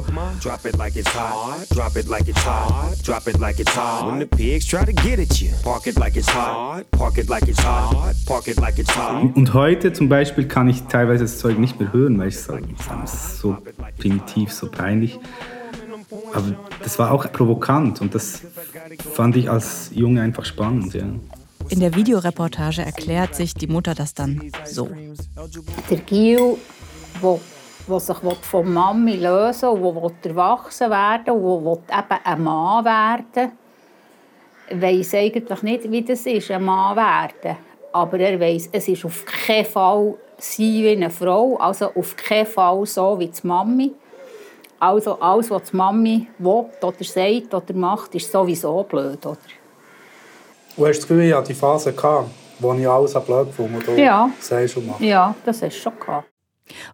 Und 9.35 9.53
heute 9.53 9.93
zum 9.93 10.09
Beispiel 10.09 10.47
kann 10.47 10.69
ich 10.69 10.83
teilweise 10.83 11.23
das 11.23 11.37
Zeug 11.39 11.57
nicht 11.57 11.79
mehr 11.79 11.93
hören, 11.93 12.19
weil 12.19 12.27
ich 12.29 12.39
sage, 12.39 12.63
es 13.03 13.13
ist 13.13 13.39
so 13.39 13.57
primitiv, 13.97 14.51
so 14.51 14.69
peinlich. 14.69 15.19
Aber 16.33 16.55
das 16.83 16.99
war 16.99 17.11
auch 17.11 17.31
provokant 17.31 18.01
und 18.01 18.13
das 18.13 18.41
fand 19.13 19.37
ich 19.37 19.49
als 19.49 19.91
Junge 19.93 20.21
einfach 20.21 20.43
spannend. 20.43 20.93
Ja. 20.93 21.03
In 21.71 21.79
der 21.79 21.95
Videoreportage 21.95 22.83
erklärt 22.83 23.33
sich 23.33 23.53
die 23.53 23.67
Mutter 23.67 23.95
das 23.95 24.13
dann 24.13 24.51
so. 24.65 24.89
Der 25.89 25.97
Gil, 25.97 26.57
der 27.21 27.99
sich 27.99 28.17
von 28.41 28.73
Mami 28.73 29.15
lösen 29.15 29.81
will, 29.81 30.11
der 30.23 30.31
erwachsen 30.31 30.89
werden 30.89 31.41
will, 31.41 31.79
eben 31.89 32.19
ein 32.23 32.43
Mann 32.43 32.85
werden 32.85 33.51
weiß 34.73 35.15
eigentlich 35.15 35.61
nicht, 35.63 35.91
wie 35.91 36.01
das 36.01 36.25
ist, 36.25 36.51
ein 36.51 36.63
Mann 36.63 36.95
werden. 36.95 37.57
Aber 37.91 38.19
er 38.19 38.39
weiß, 38.39 38.69
es 38.71 38.87
ist 38.87 39.05
auf 39.05 39.25
keinen 39.25 39.65
Fall 39.65 40.15
sein 40.37 40.65
wie 40.65 40.89
eine 40.89 41.09
Frau, 41.09 41.57
also 41.57 41.91
auf 41.93 42.15
keinen 42.15 42.45
Fall 42.45 42.85
so 42.85 43.19
wie 43.19 43.27
die 43.27 43.47
Mami. 43.47 43.91
Also 44.79 45.19
alles, 45.19 45.51
was 45.51 45.69
die 45.69 45.75
Mami 45.75 46.27
will 46.39 46.65
oder 46.81 47.03
sagt 47.03 47.53
oder 47.53 47.73
macht, 47.73 48.15
ist 48.15 48.31
sowieso 48.31 48.83
blöd. 48.83 49.25
Oder? 49.25 49.37
Und 50.77 50.87
hast 50.87 50.97
du 50.97 51.01
das 51.01 51.07
Gefühl, 51.07 51.23
ich 51.23 51.33
hatte 51.33 51.47
die 51.47 51.53
Phase, 51.53 51.93
gehabt, 51.93 52.29
wo 52.59 52.73
ich 52.73 52.87
alles 52.87 53.13
blöd 53.13 53.47
gefunden 53.47 53.75
habe? 53.85 54.01
Ja. 54.01 54.29
Sagst 54.39 54.77
machst. 54.85 55.01
Ja, 55.01 55.35
das 55.45 55.59
du 55.59 55.71
schon 55.71 55.93
gehabt. 55.99 56.27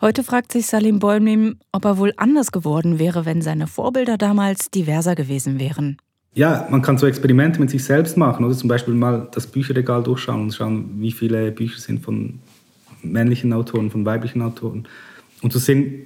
Heute 0.01 0.23
fragt 0.23 0.51
sich 0.51 0.65
Salim 0.65 0.99
Bäumlim, 0.99 1.59
ob 1.71 1.85
er 1.85 1.97
wohl 1.97 2.13
anders 2.17 2.51
geworden 2.51 2.97
wäre, 2.97 3.25
wenn 3.25 3.41
seine 3.41 3.67
Vorbilder 3.67 4.17
damals 4.17 4.71
diverser 4.71 5.13
gewesen 5.13 5.59
wären. 5.59 5.97
Ja, 6.33 6.67
man 6.69 6.81
kann 6.81 6.97
so 6.97 7.07
Experimente 7.07 7.59
mit 7.59 7.69
sich 7.69 7.83
selbst 7.83 8.17
machen, 8.17 8.45
oder 8.45 8.55
zum 8.55 8.69
Beispiel 8.69 8.93
mal 8.93 9.27
das 9.31 9.47
Bücherregal 9.47 10.03
durchschauen 10.03 10.41
und 10.43 10.53
schauen, 10.53 10.95
wie 10.99 11.11
viele 11.11 11.51
Bücher 11.51 11.79
sind 11.79 12.03
von 12.03 12.39
männlichen 13.01 13.53
Autoren, 13.53 13.89
von 13.91 14.05
weiblichen 14.05 14.41
Autoren. 14.41 14.87
Und 15.41 15.53
zu 15.53 15.59
sehen, 15.59 16.05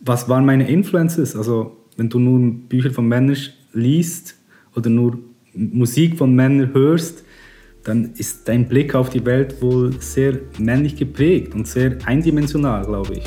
was 0.00 0.28
waren 0.28 0.44
meine 0.44 0.68
Influences. 0.68 1.36
Also 1.36 1.76
wenn 1.96 2.08
du 2.08 2.18
nur 2.18 2.52
Bücher 2.68 2.90
von 2.90 3.06
Männern 3.06 3.36
liest 3.72 4.36
oder 4.74 4.90
nur 4.90 5.18
Musik 5.54 6.18
von 6.18 6.34
Männern 6.34 6.72
hörst, 6.72 7.24
dann 7.84 8.12
ist 8.14 8.48
dein 8.48 8.68
Blick 8.68 8.94
auf 8.94 9.10
die 9.10 9.24
Welt 9.24 9.60
wohl 9.60 10.00
sehr 10.00 10.38
männlich 10.58 10.96
geprägt 10.96 11.54
und 11.54 11.66
sehr 11.66 11.98
eindimensional, 12.06 12.84
glaube 12.84 13.14
ich. 13.14 13.24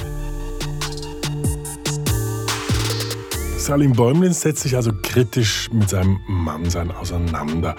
Salim 3.58 3.94
Bäumlin 3.94 4.34
setzt 4.34 4.62
sich 4.62 4.76
also 4.76 4.92
kritisch 5.02 5.70
mit 5.74 5.90
seinem 5.90 6.20
Mannsein 6.28 6.92
auseinander. 6.92 7.76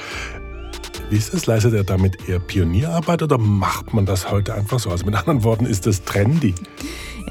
Wie 1.11 1.17
ist 1.17 1.33
das? 1.33 1.47
Leistet 1.47 1.75
er 1.75 1.85
damit 1.85 2.29
eher 2.29 2.41
Pionierarbeit 2.41 3.23
oder 3.23 3.39
macht 3.39 3.95
man 3.95 4.05
das 4.05 4.31
heute 4.31 4.55
einfach 4.55 4.81
so? 4.81 4.91
Also 4.91 5.07
mit 5.07 5.15
anderen 5.15 5.45
Worten, 5.45 5.65
ist 5.65 5.87
das 5.87 6.03
trendy? 6.03 6.55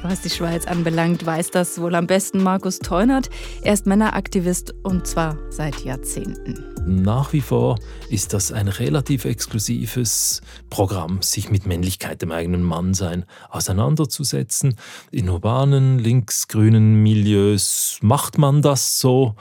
Was 0.08 0.20
die 0.20 0.30
Schweiz 0.30 0.66
anbelangt, 0.66 1.26
weiß 1.26 1.50
das 1.50 1.80
wohl 1.80 1.96
am 1.96 2.06
besten 2.06 2.40
Markus 2.40 2.78
Teunert. 2.78 3.28
Er 3.62 3.72
ist 3.72 3.86
Männeraktivist 3.86 4.72
und 4.84 5.04
zwar 5.04 5.36
seit 5.50 5.84
Jahrzehnten. 5.84 6.64
Nach 6.86 7.32
wie 7.32 7.40
vor 7.40 7.76
ist 8.08 8.32
das 8.32 8.52
ein 8.52 8.68
relativ 8.68 9.24
exklusives 9.24 10.42
Programm, 10.70 11.22
sich 11.22 11.50
mit 11.50 11.66
Männlichkeit, 11.66 12.22
dem 12.22 12.30
eigenen 12.30 12.62
Mannsein 12.62 13.24
auseinanderzusetzen. 13.50 14.76
In 15.10 15.28
urbanen, 15.28 15.98
linksgrünen 15.98 17.02
Milieus 17.02 17.98
macht 18.00 18.38
man 18.38 18.62
das 18.62 19.00
so. 19.00 19.34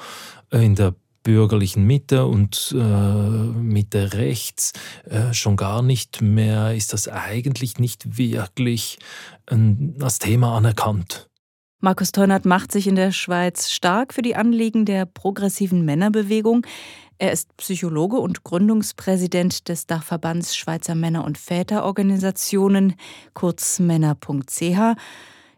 In 0.50 0.74
der 0.74 0.95
bürgerlichen 1.25 1.84
Mitte 1.84 2.25
und 2.25 2.74
äh, 2.74 2.77
Mitte 2.77 4.13
rechts 4.13 4.72
äh, 5.10 5.34
schon 5.34 5.58
gar 5.58 5.82
nicht 5.82 6.22
mehr, 6.22 6.74
ist 6.74 6.94
das 6.94 7.10
eigentlich 7.10 7.79
nicht 7.79 8.17
wirklich 8.17 9.00
ein, 9.48 9.96
als 10.01 10.20
Thema 10.20 10.55
anerkannt. 10.55 11.27
Markus 11.82 12.12
Teunert 12.12 12.46
macht 12.46 12.72
sich 12.72 12.88
in 12.88 12.96
der 12.96 13.12
Schweiz 13.12 13.70
stark 13.70 14.13
für 14.13 14.22
die 14.22 14.36
Anliegen 14.36 14.86
der 14.86 15.05
progressiven 15.05 15.84
Männerbewegung. 15.84 16.65
Er 17.17 17.32
ist 17.32 17.55
Psychologe 17.58 18.17
und 18.17 18.44
Gründungspräsident 18.44 19.67
des 19.67 19.88
Dachverbands 19.88 20.55
Schweizer 20.55 20.96
Männer- 20.96 21.25
und 21.25 21.38
Väterorganisationen, 21.38 22.96
kurz 23.34 23.79
männer.ch. 23.79 24.96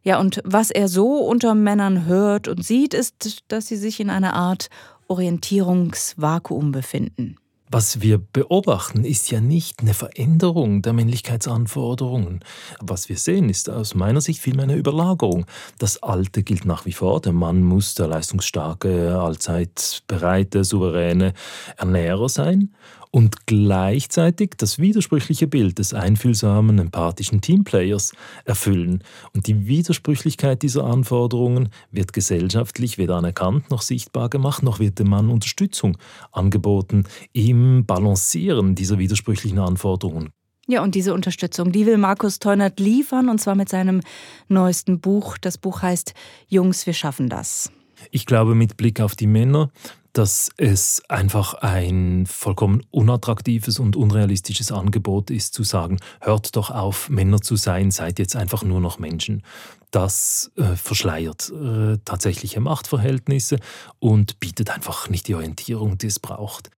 Ja, 0.04 0.20
und 0.20 0.42
was 0.46 0.72
er 0.72 0.88
so 0.88 1.18
unter 1.18 1.56
Männern 1.56 2.06
hört 2.06 2.48
und 2.48 2.64
sieht, 2.64 2.94
ist, 2.94 3.44
dass 3.50 3.68
sie 3.68 3.76
sich 3.76 4.00
in 4.00 4.10
einer 4.10 4.34
Art 4.34 4.70
Orientierungsvakuum 5.08 6.72
befinden. 6.72 7.38
Was 7.70 8.00
wir 8.02 8.18
beobachten, 8.18 9.04
ist 9.04 9.30
ja 9.30 9.42
nicht 9.42 9.82
eine 9.82 9.94
Veränderung 9.94 10.82
der 10.82 10.94
Männlichkeitsanforderungen. 10.94 12.40
Was 12.80 13.10
wir 13.10 13.18
sehen, 13.18 13.50
ist 13.50 13.70
aus 13.70 13.94
meiner 13.94 14.22
Sicht 14.22 14.40
vielmehr 14.40 14.64
eine 14.64 14.78
Überlagerung. 14.78 15.46
Das 15.78 16.02
Alte 16.02 16.44
gilt 16.44 16.64
nach 16.64 16.86
wie 16.86 16.94
vor. 16.94 17.20
Der 17.20 17.34
Mann 17.34 17.64
muss 17.64 17.94
der 17.94 18.08
leistungsstarke, 18.08 19.20
allzeit 19.20 20.04
bereite, 20.08 20.64
souveräne 20.64 21.34
Ernährer 21.76 22.30
sein 22.30 22.74
und 23.18 23.48
gleichzeitig 23.48 24.52
das 24.58 24.78
widersprüchliche 24.78 25.48
Bild 25.48 25.80
des 25.80 25.96
einfühlsamen, 25.96 26.78
empathischen 26.78 27.42
Teamplayers 27.42 28.14
erfüllen. 28.46 29.04
Und 29.34 29.48
die 29.48 29.66
Widersprüchlichkeit 29.66 30.62
dieser 30.62 30.84
Anforderungen 30.84 31.70
wird 31.90 32.14
gesellschaftlich 32.14 33.00
weder 33.00 33.16
anerkannt 33.16 33.72
noch 33.72 33.82
sichtbar 33.82 34.30
gemacht, 34.30 34.62
noch 34.62 34.78
wird 34.78 35.00
dem 35.00 35.10
Mann 35.10 35.32
Unterstützung 35.32 35.98
angeboten 36.32 37.06
im 37.34 37.88
Balancieren 37.88 38.76
dieser 38.76 39.00
widersprüchlichen 39.00 39.58
Anforderungen. 39.58 40.30
Ja, 40.68 40.84
und 40.84 40.94
diese 40.94 41.16
Unterstützung, 41.16 41.72
die 41.72 41.88
will 41.88 41.98
Markus 41.98 42.38
Teunert 42.38 42.80
liefern, 42.80 43.30
und 43.30 43.42
zwar 43.42 43.56
mit 43.56 43.68
seinem 43.68 44.02
neuesten 44.48 45.00
Buch. 45.00 45.40
Das 45.40 45.58
Buch 45.58 45.82
heißt 45.82 46.14
Jungs, 46.50 46.86
wir 46.86 46.94
schaffen 46.94 47.30
das. 47.30 47.72
Ich 48.12 48.28
glaube, 48.28 48.54
mit 48.54 48.78
Blick 48.78 49.02
auf 49.02 49.16
die 49.16 49.26
Männer 49.26 49.72
dass 50.18 50.50
es 50.58 51.04
einfach 51.10 51.54
ein 51.54 52.26
vollkommen 52.26 52.82
unattraktives 52.90 53.78
und 53.78 53.96
unrealistisches 53.96 54.72
Angebot 54.72 55.30
ist, 55.30 55.54
zu 55.54 55.64
sagen, 55.64 56.00
hört 56.22 56.56
doch 56.56 56.72
auf, 56.72 57.10
Männer 57.10 57.40
zu 57.40 57.56
sein, 57.56 57.92
seid 57.92 58.18
jetzt 58.18 58.36
einfach 58.36 58.64
nur 58.64 58.82
noch 58.82 58.98
Menschen. 58.98 59.44
Das 59.92 60.52
äh, 60.56 60.76
verschleiert 60.76 61.52
äh, 61.52 61.98
tatsächliche 62.04 62.60
Machtverhältnisse 62.60 63.60
und 64.00 64.40
bietet 64.40 64.72
einfach 64.72 65.08
nicht 65.10 65.28
die 65.28 65.36
Orientierung, 65.36 66.00
die 66.00 66.08
es 66.08 66.20
braucht. 66.20 66.72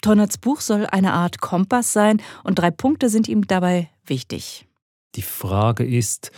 Tonnerts 0.00 0.38
Buch 0.38 0.60
soll 0.60 0.86
eine 0.86 1.14
Art 1.14 1.40
Kompass 1.40 1.92
sein 1.92 2.22
und 2.44 2.60
drei 2.60 2.70
Punkte 2.70 3.08
sind 3.08 3.26
ihm 3.26 3.46
dabei 3.46 3.90
wichtig. 4.06 4.66
Die 5.16 5.22
Frage 5.22 5.84
ist, 5.84 6.30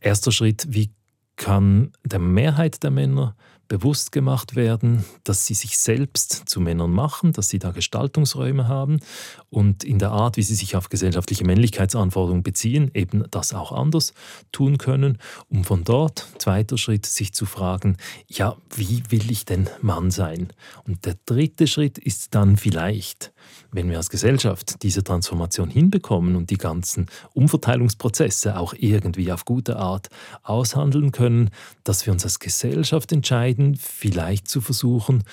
erster 0.00 0.32
Schritt, 0.32 0.66
wie 0.68 0.90
kann 1.36 1.92
der 2.04 2.18
Mehrheit 2.18 2.82
der 2.82 2.90
Männer 2.90 3.34
bewusst 3.72 4.12
gemacht 4.12 4.54
werden, 4.54 5.02
dass 5.24 5.46
sie 5.46 5.54
sich 5.54 5.78
selbst 5.78 6.42
zu 6.44 6.60
Männern 6.60 6.90
machen, 6.90 7.32
dass 7.32 7.48
sie 7.48 7.58
da 7.58 7.70
Gestaltungsräume 7.70 8.68
haben 8.68 9.00
und 9.48 9.82
in 9.82 9.98
der 9.98 10.10
Art, 10.10 10.36
wie 10.36 10.42
sie 10.42 10.54
sich 10.54 10.76
auf 10.76 10.90
gesellschaftliche 10.90 11.46
Männlichkeitsanforderungen 11.46 12.42
beziehen, 12.42 12.90
eben 12.92 13.24
das 13.30 13.54
auch 13.54 13.72
anders 13.72 14.12
tun 14.52 14.76
können, 14.76 15.16
um 15.48 15.64
von 15.64 15.84
dort, 15.84 16.28
zweiter 16.36 16.76
Schritt, 16.76 17.06
sich 17.06 17.32
zu 17.32 17.46
fragen, 17.46 17.96
ja, 18.28 18.58
wie 18.76 19.04
will 19.08 19.30
ich 19.30 19.46
denn 19.46 19.70
Mann 19.80 20.10
sein? 20.10 20.52
Und 20.86 21.06
der 21.06 21.16
dritte 21.24 21.66
Schritt 21.66 21.96
ist 21.96 22.34
dann 22.34 22.58
vielleicht, 22.58 23.32
wenn 23.70 23.88
wir 23.90 23.96
als 23.96 24.10
Gesellschaft 24.10 24.82
diese 24.82 25.02
Transformation 25.02 25.70
hinbekommen 25.70 26.36
und 26.36 26.50
die 26.50 26.58
ganzen 26.58 27.06
Umverteilungsprozesse 27.34 28.58
auch 28.58 28.74
irgendwie 28.76 29.32
auf 29.32 29.44
gute 29.44 29.76
Art 29.76 30.08
aushandeln 30.42 31.12
können, 31.12 31.50
dass 31.84 32.06
wir 32.06 32.12
uns 32.12 32.24
als 32.24 32.38
Gesellschaft 32.38 33.12
entscheiden, 33.12 33.76
vielleicht 33.76 34.48
zu 34.48 34.60
versuchen, 34.60 35.24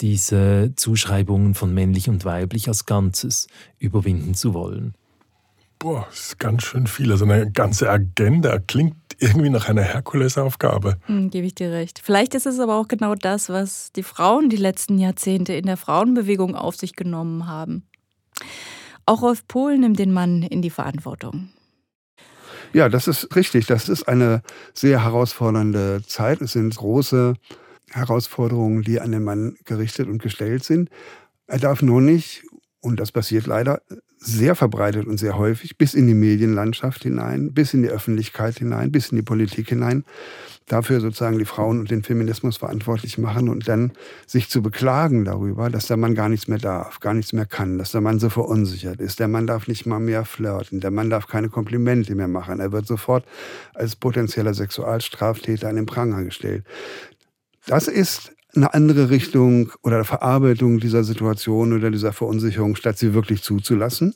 diese 0.00 0.72
Zuschreibungen 0.76 1.54
von 1.54 1.74
männlich 1.74 2.08
und 2.08 2.24
weiblich 2.24 2.68
als 2.68 2.86
Ganzes 2.86 3.48
überwinden 3.78 4.34
zu 4.34 4.54
wollen. 4.54 4.94
Boah, 5.78 6.08
ist 6.12 6.38
ganz 6.40 6.64
schön 6.64 6.88
viel. 6.88 7.12
Also 7.12 7.24
eine 7.24 7.50
ganze 7.52 7.88
Agenda 7.88 8.58
klingt 8.58 8.96
irgendwie 9.18 9.50
nach 9.50 9.68
einer 9.68 9.82
Herkulesaufgabe. 9.82 10.96
Mhm, 11.08 11.30
Gebe 11.30 11.46
ich 11.46 11.54
dir 11.54 11.72
recht. 11.72 12.00
Vielleicht 12.02 12.34
ist 12.34 12.46
es 12.46 12.60
aber 12.60 12.76
auch 12.76 12.88
genau 12.88 13.14
das, 13.14 13.48
was 13.48 13.92
die 13.92 14.02
Frauen 14.02 14.48
die 14.48 14.56
letzten 14.56 14.98
Jahrzehnte 14.98 15.52
in 15.54 15.66
der 15.66 15.76
Frauenbewegung 15.76 16.54
auf 16.54 16.76
sich 16.76 16.94
genommen 16.94 17.46
haben. 17.46 17.88
Auch 19.06 19.22
Rolf 19.22 19.46
Pohl 19.48 19.78
nimmt 19.78 19.98
den 19.98 20.12
Mann 20.12 20.42
in 20.42 20.62
die 20.62 20.70
Verantwortung. 20.70 21.50
Ja, 22.72 22.88
das 22.88 23.08
ist 23.08 23.34
richtig. 23.34 23.66
Das 23.66 23.88
ist 23.88 24.06
eine 24.06 24.42
sehr 24.74 25.02
herausfordernde 25.02 26.02
Zeit. 26.06 26.42
Es 26.42 26.52
sind 26.52 26.76
große 26.76 27.34
Herausforderungen, 27.90 28.82
die 28.82 29.00
an 29.00 29.12
den 29.12 29.24
Mann 29.24 29.56
gerichtet 29.64 30.08
und 30.08 30.22
gestellt 30.22 30.64
sind. 30.64 30.90
Er 31.46 31.58
darf 31.58 31.80
nur 31.80 32.02
nicht, 32.02 32.44
und 32.80 33.00
das 33.00 33.10
passiert 33.10 33.46
leider 33.46 33.80
sehr 34.18 34.54
verbreitet 34.56 35.06
und 35.06 35.18
sehr 35.18 35.38
häufig, 35.38 35.78
bis 35.78 35.94
in 35.94 36.06
die 36.06 36.14
Medienlandschaft 36.14 37.02
hinein, 37.04 37.52
bis 37.52 37.72
in 37.72 37.82
die 37.82 37.88
Öffentlichkeit 37.88 38.58
hinein, 38.58 38.90
bis 38.90 39.10
in 39.10 39.16
die 39.16 39.22
Politik 39.22 39.68
hinein, 39.68 40.04
dafür 40.66 41.00
sozusagen 41.00 41.38
die 41.38 41.44
Frauen 41.44 41.78
und 41.78 41.90
den 41.90 42.02
Feminismus 42.02 42.56
verantwortlich 42.56 43.16
machen 43.18 43.48
und 43.48 43.68
dann 43.68 43.92
sich 44.26 44.50
zu 44.50 44.60
beklagen 44.60 45.24
darüber, 45.24 45.70
dass 45.70 45.86
der 45.86 45.96
Mann 45.96 46.14
gar 46.14 46.28
nichts 46.28 46.48
mehr 46.48 46.58
darf, 46.58 47.00
gar 47.00 47.14
nichts 47.14 47.32
mehr 47.32 47.46
kann, 47.46 47.78
dass 47.78 47.92
der 47.92 48.00
Mann 48.00 48.18
so 48.18 48.28
verunsichert 48.28 49.00
ist, 49.00 49.20
der 49.20 49.28
Mann 49.28 49.46
darf 49.46 49.68
nicht 49.68 49.86
mal 49.86 50.00
mehr 50.00 50.24
flirten, 50.24 50.80
der 50.80 50.90
Mann 50.90 51.10
darf 51.10 51.26
keine 51.26 51.48
Komplimente 51.48 52.14
mehr 52.14 52.28
machen, 52.28 52.60
er 52.60 52.72
wird 52.72 52.86
sofort 52.86 53.24
als 53.74 53.96
potenzieller 53.96 54.52
Sexualstraftäter 54.52 55.68
an 55.68 55.76
den 55.76 55.86
Pranger 55.86 56.24
gestellt. 56.24 56.64
Das 57.66 57.86
ist 57.86 58.32
eine 58.54 58.74
andere 58.74 59.10
Richtung 59.10 59.72
oder 59.82 60.04
Verarbeitung 60.04 60.78
dieser 60.78 61.04
Situation 61.04 61.72
oder 61.72 61.90
dieser 61.90 62.12
Verunsicherung, 62.12 62.76
statt 62.76 62.98
sie 62.98 63.14
wirklich 63.14 63.42
zuzulassen 63.42 64.14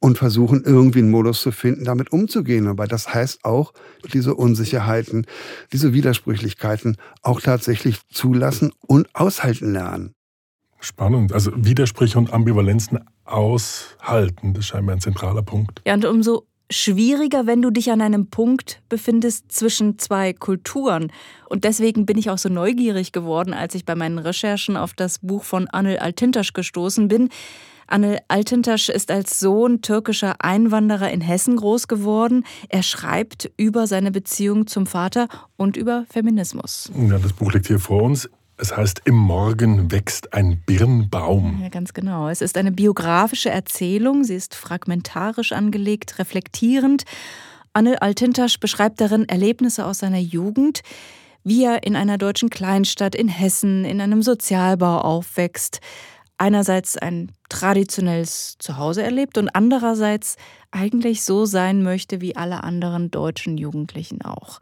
und 0.00 0.16
versuchen 0.18 0.62
irgendwie 0.64 1.00
einen 1.00 1.10
Modus 1.10 1.40
zu 1.42 1.50
finden, 1.50 1.84
damit 1.84 2.12
umzugehen. 2.12 2.66
Aber 2.66 2.86
das 2.86 3.12
heißt 3.12 3.44
auch, 3.44 3.72
diese 4.12 4.34
Unsicherheiten, 4.34 5.26
diese 5.72 5.92
Widersprüchlichkeiten 5.92 6.96
auch 7.22 7.40
tatsächlich 7.40 8.00
zulassen 8.08 8.72
und 8.86 9.08
aushalten 9.14 9.72
lernen. 9.72 10.14
Spannend. 10.80 11.32
Also 11.32 11.50
Widersprüche 11.56 12.18
und 12.18 12.32
Ambivalenzen 12.32 13.00
aushalten, 13.24 14.54
das 14.54 14.66
scheint 14.66 14.86
mir 14.86 14.92
ein 14.92 15.00
zentraler 15.00 15.42
Punkt. 15.42 15.82
Ja, 15.84 15.94
und 15.94 16.04
umso 16.04 16.46
schwieriger, 16.70 17.46
wenn 17.46 17.62
du 17.62 17.70
dich 17.70 17.90
an 17.90 18.00
einem 18.00 18.26
Punkt 18.26 18.82
befindest 18.88 19.50
zwischen 19.52 19.98
zwei 19.98 20.32
Kulturen. 20.32 21.12
Und 21.48 21.64
deswegen 21.64 22.06
bin 22.06 22.18
ich 22.18 22.30
auch 22.30 22.38
so 22.38 22.48
neugierig 22.48 23.12
geworden, 23.12 23.54
als 23.54 23.74
ich 23.74 23.84
bei 23.84 23.94
meinen 23.94 24.18
Recherchen 24.18 24.76
auf 24.76 24.92
das 24.92 25.18
Buch 25.20 25.44
von 25.44 25.68
Anil 25.68 25.98
Altintasch 25.98 26.52
gestoßen 26.52 27.08
bin. 27.08 27.30
Anil 27.86 28.18
Altintasch 28.28 28.90
ist 28.90 29.10
als 29.10 29.40
Sohn 29.40 29.80
türkischer 29.80 30.36
Einwanderer 30.40 31.10
in 31.10 31.22
Hessen 31.22 31.56
groß 31.56 31.88
geworden. 31.88 32.44
Er 32.68 32.82
schreibt 32.82 33.50
über 33.56 33.86
seine 33.86 34.10
Beziehung 34.10 34.66
zum 34.66 34.86
Vater 34.86 35.28
und 35.56 35.78
über 35.78 36.04
Feminismus. 36.10 36.92
Ja, 36.94 37.18
das 37.18 37.32
Buch 37.32 37.50
liegt 37.52 37.66
hier 37.66 37.80
vor 37.80 38.02
uns. 38.02 38.28
Es 38.60 38.76
heißt, 38.76 39.02
im 39.04 39.14
Morgen 39.14 39.92
wächst 39.92 40.34
ein 40.34 40.60
Birnbaum. 40.66 41.60
Ja, 41.62 41.68
ganz 41.68 41.94
genau. 41.94 42.28
Es 42.28 42.40
ist 42.40 42.56
eine 42.56 42.72
biografische 42.72 43.50
Erzählung. 43.50 44.24
Sie 44.24 44.34
ist 44.34 44.56
fragmentarisch 44.56 45.52
angelegt, 45.52 46.18
reflektierend. 46.18 47.04
Anne 47.72 48.02
Altintasch 48.02 48.58
beschreibt 48.58 49.00
darin 49.00 49.28
Erlebnisse 49.28 49.86
aus 49.86 50.00
seiner 50.00 50.18
Jugend, 50.18 50.80
wie 51.44 51.64
er 51.64 51.84
in 51.84 51.94
einer 51.94 52.18
deutschen 52.18 52.50
Kleinstadt 52.50 53.14
in 53.14 53.28
Hessen 53.28 53.84
in 53.84 54.00
einem 54.00 54.22
Sozialbau 54.22 55.02
aufwächst. 55.02 55.80
Einerseits 56.36 56.96
ein 56.96 57.30
traditionelles 57.48 58.56
Zuhause 58.58 59.04
erlebt 59.04 59.38
und 59.38 59.50
andererseits 59.50 60.36
eigentlich 60.72 61.22
so 61.22 61.44
sein 61.44 61.84
möchte 61.84 62.20
wie 62.20 62.34
alle 62.34 62.64
anderen 62.64 63.12
deutschen 63.12 63.56
Jugendlichen 63.56 64.22
auch. 64.22 64.58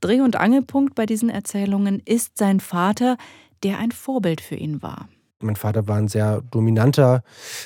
Dreh- 0.00 0.20
und 0.20 0.36
Angelpunkt 0.36 0.94
bei 0.94 1.06
diesen 1.06 1.28
Erzählungen 1.28 2.00
ist 2.04 2.38
sein 2.38 2.60
Vater, 2.60 3.16
der 3.62 3.78
ein 3.78 3.92
Vorbild 3.92 4.40
für 4.40 4.56
ihn 4.56 4.82
war. 4.82 5.08
Mein 5.40 5.56
Vater 5.56 5.88
war 5.88 5.96
ein 5.96 6.08
sehr 6.08 6.42
dominanter 6.50 7.22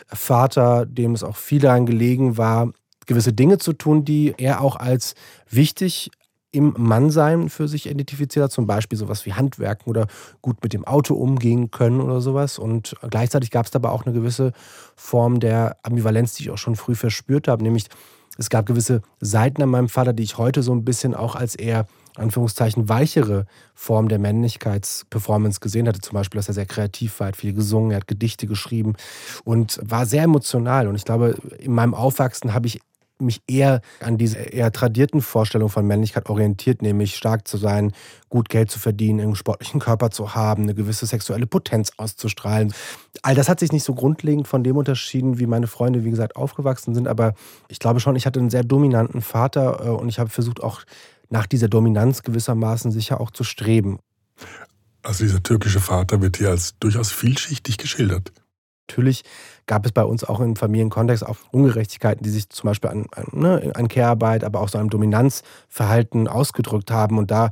Vater, 0.07 0.87
dem 0.87 1.13
es 1.13 1.23
auch 1.23 1.37
viel 1.37 1.61
daran 1.61 1.87
gelegen 1.87 2.37
war, 2.37 2.71
gewisse 3.07 3.33
Dinge 3.33 3.59
zu 3.59 3.73
tun, 3.73 4.05
die 4.05 4.35
er 4.39 4.61
auch 4.61 4.77
als 4.77 5.15
wichtig 5.51 6.11
im 6.53 6.73
Mannsein 6.79 7.49
für 7.49 7.67
sich 7.67 7.91
identifiziert 7.91 8.45
hat, 8.45 8.53
zum 8.53 8.69
Beispiel 8.69 8.97
sowas 8.97 9.27
wie 9.27 9.33
Handwerken 9.33 9.91
oder 9.91 10.07
gut 10.41 10.63
mit 10.63 10.73
dem 10.73 10.85
Auto 10.85 11.15
umgehen 11.15 11.73
können 11.73 12.01
oder 12.01 12.21
sowas. 12.21 12.61
Und 12.61 12.95
gleichzeitig 13.11 13.51
gab 13.51 13.67
es 13.67 13.73
dabei 13.73 13.89
auch 13.89 14.07
eine 14.07 14.15
gewisse 14.15 14.53
Form 14.95 15.41
der 15.41 15.77
Ambivalenz, 15.83 16.35
die 16.35 16.45
ich 16.45 16.51
auch 16.51 16.59
schon 16.59 16.77
früh 16.77 16.95
verspürt 16.95 17.49
habe, 17.49 17.65
nämlich 17.65 17.87
es 18.39 18.51
gab 18.51 18.67
gewisse 18.67 19.03
Seiten 19.21 19.63
an 19.63 19.69
meinem 19.69 19.89
Vater, 19.89 20.13
die 20.13 20.23
ich 20.23 20.39
heute 20.39 20.63
so 20.63 20.73
ein 20.73 20.85
bisschen 20.85 21.15
auch 21.15 21.35
als 21.35 21.57
eher 21.57 21.87
Anführungszeichen 22.17 22.89
weichere 22.89 23.47
Form 23.75 24.09
der 24.09 24.19
Männlichkeitsperformance 24.19 25.61
gesehen 25.61 25.89
hatte. 25.89 26.01
Zum 26.01 26.15
Beispiel, 26.15 26.39
dass 26.39 26.49
er 26.49 26.55
sehr 26.55 26.67
kreativ 26.67 27.19
war, 27.21 27.29
hat 27.29 27.37
viel 27.37 27.53
gesungen, 27.53 27.91
er 27.91 27.99
hat 27.99 28.07
Gedichte 28.07 28.47
geschrieben 28.47 28.95
und 29.45 29.81
war 29.83 30.07
sehr 30.07 30.23
emotional. 30.23 30.87
Und 30.87 30.95
ich 30.95 31.05
glaube, 31.05 31.37
in 31.59 31.73
meinem 31.73 31.95
Aufwachsen 31.95 32.55
habe 32.55 32.67
ich 32.67 32.81
mich 33.21 33.43
eher 33.47 33.81
an 34.01 34.19
diese 34.19 34.39
eher 34.39 34.73
tradierten 34.73 35.23
Vorstellungen 35.23 35.71
von 35.71 35.87
Männlichkeit 35.87 36.29
orientiert, 36.29 36.83
nämlich 36.83 37.15
stark 37.17 37.47
zu 37.47 37.57
sein, 37.57 37.93
gut 38.29 38.49
Geld 38.49 38.71
zu 38.71 38.79
verdienen, 38.79 39.21
einen 39.21 39.37
sportlichen 39.37 39.81
Körper 39.81 40.11
zu 40.11 40.35
haben, 40.35 40.65
eine 40.65 40.75
gewisse 40.75 41.07
sexuelle 41.07 41.47
Potenz 41.47 41.93
auszustrahlen. 41.97 42.75
All 43.23 43.37
das 43.37 43.49
hat 43.49 43.61
sich 43.61 43.71
nicht 43.71 43.85
so 43.85 43.95
grundlegend 43.95 44.49
von 44.49 44.65
dem 44.65 44.77
unterschieden, 44.77 45.39
wie 45.39 45.47
meine 45.47 45.69
Freunde, 45.69 46.05
wie 46.05 46.11
gesagt, 46.11 46.35
aufgewachsen 46.35 46.95
sind, 46.95 47.07
aber 47.07 47.35
ich 47.69 47.79
glaube 47.79 48.01
schon, 48.01 48.17
ich 48.17 48.27
hatte 48.27 48.41
einen 48.41 48.51
sehr 48.51 48.65
dominanten 48.65 49.23
Vater 49.23 49.87
äh, 49.87 49.91
und 49.91 50.09
ich 50.09 50.19
habe 50.19 50.31
versucht 50.31 50.63
auch 50.63 50.83
nach 51.31 51.47
dieser 51.47 51.69
Dominanz 51.69 52.23
gewissermaßen 52.23 52.93
sicher 52.93 53.21
auch 53.21 53.31
zu 53.31 53.45
streben. 53.45 53.99
Also 55.03 55.25
dieser 55.25 55.43
türkische 55.43 55.81
Vater 55.81 56.23
wird 56.23 56.39
hier 56.39 56.51
als 56.51 56.79
durchaus 56.79 57.13
vielschichtig 57.13 57.77
geschildert. 57.77 58.33
Natürlich 58.89 59.25
gab 59.67 59.87
es 59.87 59.93
bei 59.93 60.05
uns 60.05 60.25
auch 60.25 60.41
im 60.41 60.57
Familienkontext 60.57 61.25
auch 61.25 61.37
Ungerechtigkeiten, 61.53 62.23
die 62.23 62.31
sich 62.31 62.51
zum 62.51 62.69
Beispiel 62.69 62.91
an, 62.91 63.07
an, 63.13 63.27
ne, 63.33 63.73
an 63.75 63.89
Care-Arbeit, 63.89 64.45
aber 64.45 64.61
auch 64.61 64.69
so 64.69 64.79
einem 64.79 64.91
Dominanzverhalten 64.91 66.29
ausgedrückt 66.29 66.91
haben. 66.91 67.17
Und 67.17 67.31
da 67.31 67.51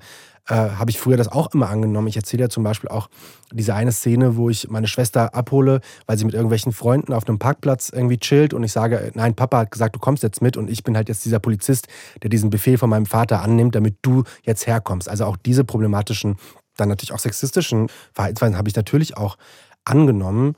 äh, 0.48 0.54
habe 0.54 0.90
ich 0.90 0.98
früher 0.98 1.16
das 1.16 1.28
auch 1.28 1.52
immer 1.54 1.68
angenommen. 1.68 2.08
Ich 2.08 2.16
erzähle 2.16 2.44
ja 2.44 2.48
zum 2.48 2.64
Beispiel 2.64 2.88
auch 2.88 3.08
diese 3.52 3.74
eine 3.74 3.92
Szene, 3.92 4.36
wo 4.36 4.50
ich 4.50 4.68
meine 4.68 4.88
Schwester 4.88 5.34
abhole, 5.34 5.80
weil 6.06 6.18
sie 6.18 6.24
mit 6.24 6.34
irgendwelchen 6.34 6.72
Freunden 6.72 7.12
auf 7.12 7.28
einem 7.28 7.38
Parkplatz 7.38 7.90
irgendwie 7.90 8.18
chillt 8.18 8.54
und 8.54 8.62
ich 8.64 8.72
sage, 8.72 9.12
nein, 9.14 9.34
Papa 9.34 9.58
hat 9.58 9.70
gesagt, 9.70 9.94
du 9.94 10.00
kommst 10.00 10.22
jetzt 10.22 10.42
mit 10.42 10.56
und 10.56 10.68
ich 10.68 10.82
bin 10.82 10.96
halt 10.96 11.08
jetzt 11.08 11.24
dieser 11.24 11.38
Polizist, 11.38 11.86
der 12.22 12.30
diesen 12.30 12.50
Befehl 12.50 12.78
von 12.78 12.90
meinem 12.90 13.06
Vater 13.06 13.42
annimmt, 13.42 13.74
damit 13.74 13.96
du 14.02 14.24
jetzt 14.42 14.66
herkommst. 14.66 15.08
Also 15.08 15.26
auch 15.26 15.36
diese 15.36 15.64
problematischen, 15.64 16.36
dann 16.76 16.88
natürlich 16.88 17.12
auch 17.12 17.18
sexistischen 17.18 17.88
Verhaltensweisen 18.12 18.56
habe 18.56 18.68
ich 18.68 18.76
natürlich 18.76 19.16
auch 19.16 19.36
angenommen. 19.84 20.56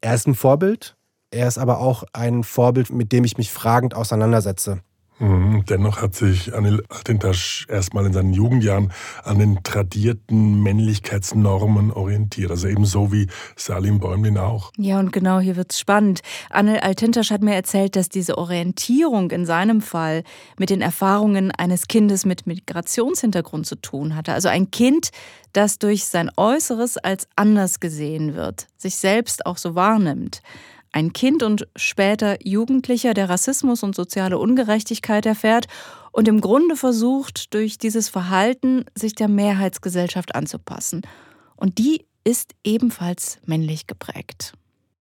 Er 0.00 0.14
ist 0.14 0.26
ein 0.26 0.34
Vorbild, 0.34 0.96
er 1.30 1.48
ist 1.48 1.58
aber 1.58 1.78
auch 1.78 2.04
ein 2.12 2.44
Vorbild, 2.44 2.90
mit 2.90 3.12
dem 3.12 3.24
ich 3.24 3.38
mich 3.38 3.50
fragend 3.50 3.94
auseinandersetze. 3.94 4.80
Mhm. 5.18 5.64
Dennoch 5.68 6.02
hat 6.02 6.14
sich 6.14 6.54
Anil 6.54 6.82
Altintasch 6.88 7.66
erstmal 7.68 8.04
in 8.06 8.12
seinen 8.12 8.32
Jugendjahren 8.32 8.92
an 9.24 9.38
den 9.38 9.62
tradierten 9.62 10.62
Männlichkeitsnormen 10.62 11.90
orientiert. 11.90 12.50
Also 12.50 12.68
ebenso 12.68 13.12
wie 13.12 13.28
Salim 13.56 13.98
Bäumlin 13.98 14.36
auch. 14.36 14.72
Ja, 14.76 14.98
und 14.98 15.12
genau 15.12 15.40
hier 15.40 15.56
wird 15.56 15.72
es 15.72 15.80
spannend. 15.80 16.20
Anil 16.50 16.78
Altintasch 16.78 17.30
hat 17.30 17.42
mir 17.42 17.54
erzählt, 17.54 17.96
dass 17.96 18.08
diese 18.08 18.36
Orientierung 18.36 19.30
in 19.30 19.46
seinem 19.46 19.80
Fall 19.80 20.22
mit 20.58 20.70
den 20.70 20.82
Erfahrungen 20.82 21.50
eines 21.50 21.88
Kindes 21.88 22.26
mit 22.26 22.46
Migrationshintergrund 22.46 23.66
zu 23.66 23.76
tun 23.76 24.16
hatte. 24.16 24.34
Also 24.34 24.48
ein 24.48 24.70
Kind, 24.70 25.10
das 25.52 25.78
durch 25.78 26.04
sein 26.04 26.30
Äußeres 26.36 26.98
als 26.98 27.26
anders 27.36 27.80
gesehen 27.80 28.34
wird, 28.34 28.66
sich 28.76 28.96
selbst 28.96 29.46
auch 29.46 29.56
so 29.56 29.74
wahrnimmt. 29.74 30.42
Ein 30.96 31.12
Kind 31.12 31.42
und 31.42 31.68
später 31.76 32.38
Jugendlicher, 32.42 33.12
der 33.12 33.28
Rassismus 33.28 33.82
und 33.82 33.94
soziale 33.94 34.38
Ungerechtigkeit 34.38 35.26
erfährt 35.26 35.66
und 36.10 36.26
im 36.26 36.40
Grunde 36.40 36.74
versucht, 36.74 37.52
durch 37.52 37.76
dieses 37.76 38.08
Verhalten 38.08 38.86
sich 38.94 39.14
der 39.14 39.28
Mehrheitsgesellschaft 39.28 40.34
anzupassen. 40.34 41.02
Und 41.54 41.76
die 41.76 42.06
ist 42.24 42.54
ebenfalls 42.64 43.36
männlich 43.44 43.86
geprägt. 43.86 44.54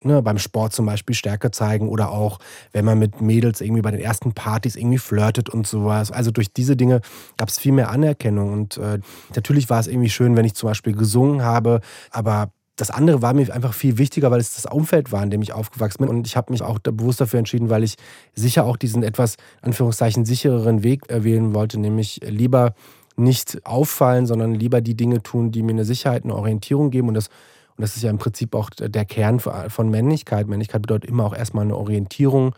Ne, 0.04 0.22
beim 0.22 0.38
Sport 0.38 0.74
zum 0.74 0.86
Beispiel 0.86 1.16
Stärke 1.16 1.50
zeigen 1.50 1.88
oder 1.88 2.12
auch, 2.12 2.38
wenn 2.70 2.84
man 2.84 3.00
mit 3.00 3.20
Mädels 3.20 3.60
irgendwie 3.60 3.82
bei 3.82 3.90
den 3.90 4.00
ersten 4.00 4.32
Partys 4.32 4.76
irgendwie 4.76 4.98
flirtet 4.98 5.50
und 5.50 5.66
sowas. 5.66 6.12
Also 6.12 6.30
durch 6.30 6.52
diese 6.52 6.76
Dinge 6.76 7.00
gab 7.36 7.48
es 7.48 7.58
viel 7.58 7.72
mehr 7.72 7.90
Anerkennung. 7.90 8.52
Und 8.52 8.76
äh, 8.76 9.00
natürlich 9.34 9.68
war 9.68 9.80
es 9.80 9.88
irgendwie 9.88 10.08
schön, 10.08 10.36
wenn 10.36 10.44
ich 10.44 10.54
zum 10.54 10.68
Beispiel 10.68 10.94
gesungen 10.94 11.42
habe, 11.42 11.80
aber 12.12 12.52
das 12.80 12.90
andere 12.90 13.20
war 13.20 13.34
mir 13.34 13.52
einfach 13.52 13.74
viel 13.74 13.98
wichtiger, 13.98 14.30
weil 14.30 14.40
es 14.40 14.54
das 14.54 14.64
Umfeld 14.64 15.12
war, 15.12 15.22
in 15.22 15.30
dem 15.30 15.42
ich 15.42 15.52
aufgewachsen 15.52 15.98
bin. 15.98 16.08
Und 16.08 16.26
ich 16.26 16.36
habe 16.36 16.50
mich 16.50 16.62
auch 16.62 16.78
bewusst 16.78 17.20
dafür 17.20 17.38
entschieden, 17.38 17.68
weil 17.68 17.84
ich 17.84 17.96
sicher 18.34 18.64
auch 18.64 18.76
diesen 18.78 19.02
etwas, 19.02 19.36
Anführungszeichen, 19.60 20.24
sichereren 20.24 20.82
Weg 20.82 21.02
wählen 21.08 21.52
wollte, 21.54 21.78
nämlich 21.78 22.20
lieber 22.24 22.72
nicht 23.16 23.66
auffallen, 23.66 24.26
sondern 24.26 24.54
lieber 24.54 24.80
die 24.80 24.96
Dinge 24.96 25.22
tun, 25.22 25.52
die 25.52 25.62
mir 25.62 25.72
eine 25.72 25.84
Sicherheit, 25.84 26.24
eine 26.24 26.34
Orientierung 26.34 26.90
geben. 26.90 27.08
Und 27.08 27.14
das, 27.14 27.28
und 27.76 27.82
das 27.82 27.96
ist 27.96 28.02
ja 28.02 28.08
im 28.08 28.18
Prinzip 28.18 28.54
auch 28.54 28.70
der 28.70 29.04
Kern 29.04 29.40
von 29.40 29.90
Männlichkeit. 29.90 30.48
Männlichkeit 30.48 30.80
bedeutet 30.80 31.10
immer 31.10 31.26
auch 31.26 31.36
erstmal 31.36 31.64
eine 31.64 31.76
Orientierung. 31.76 32.54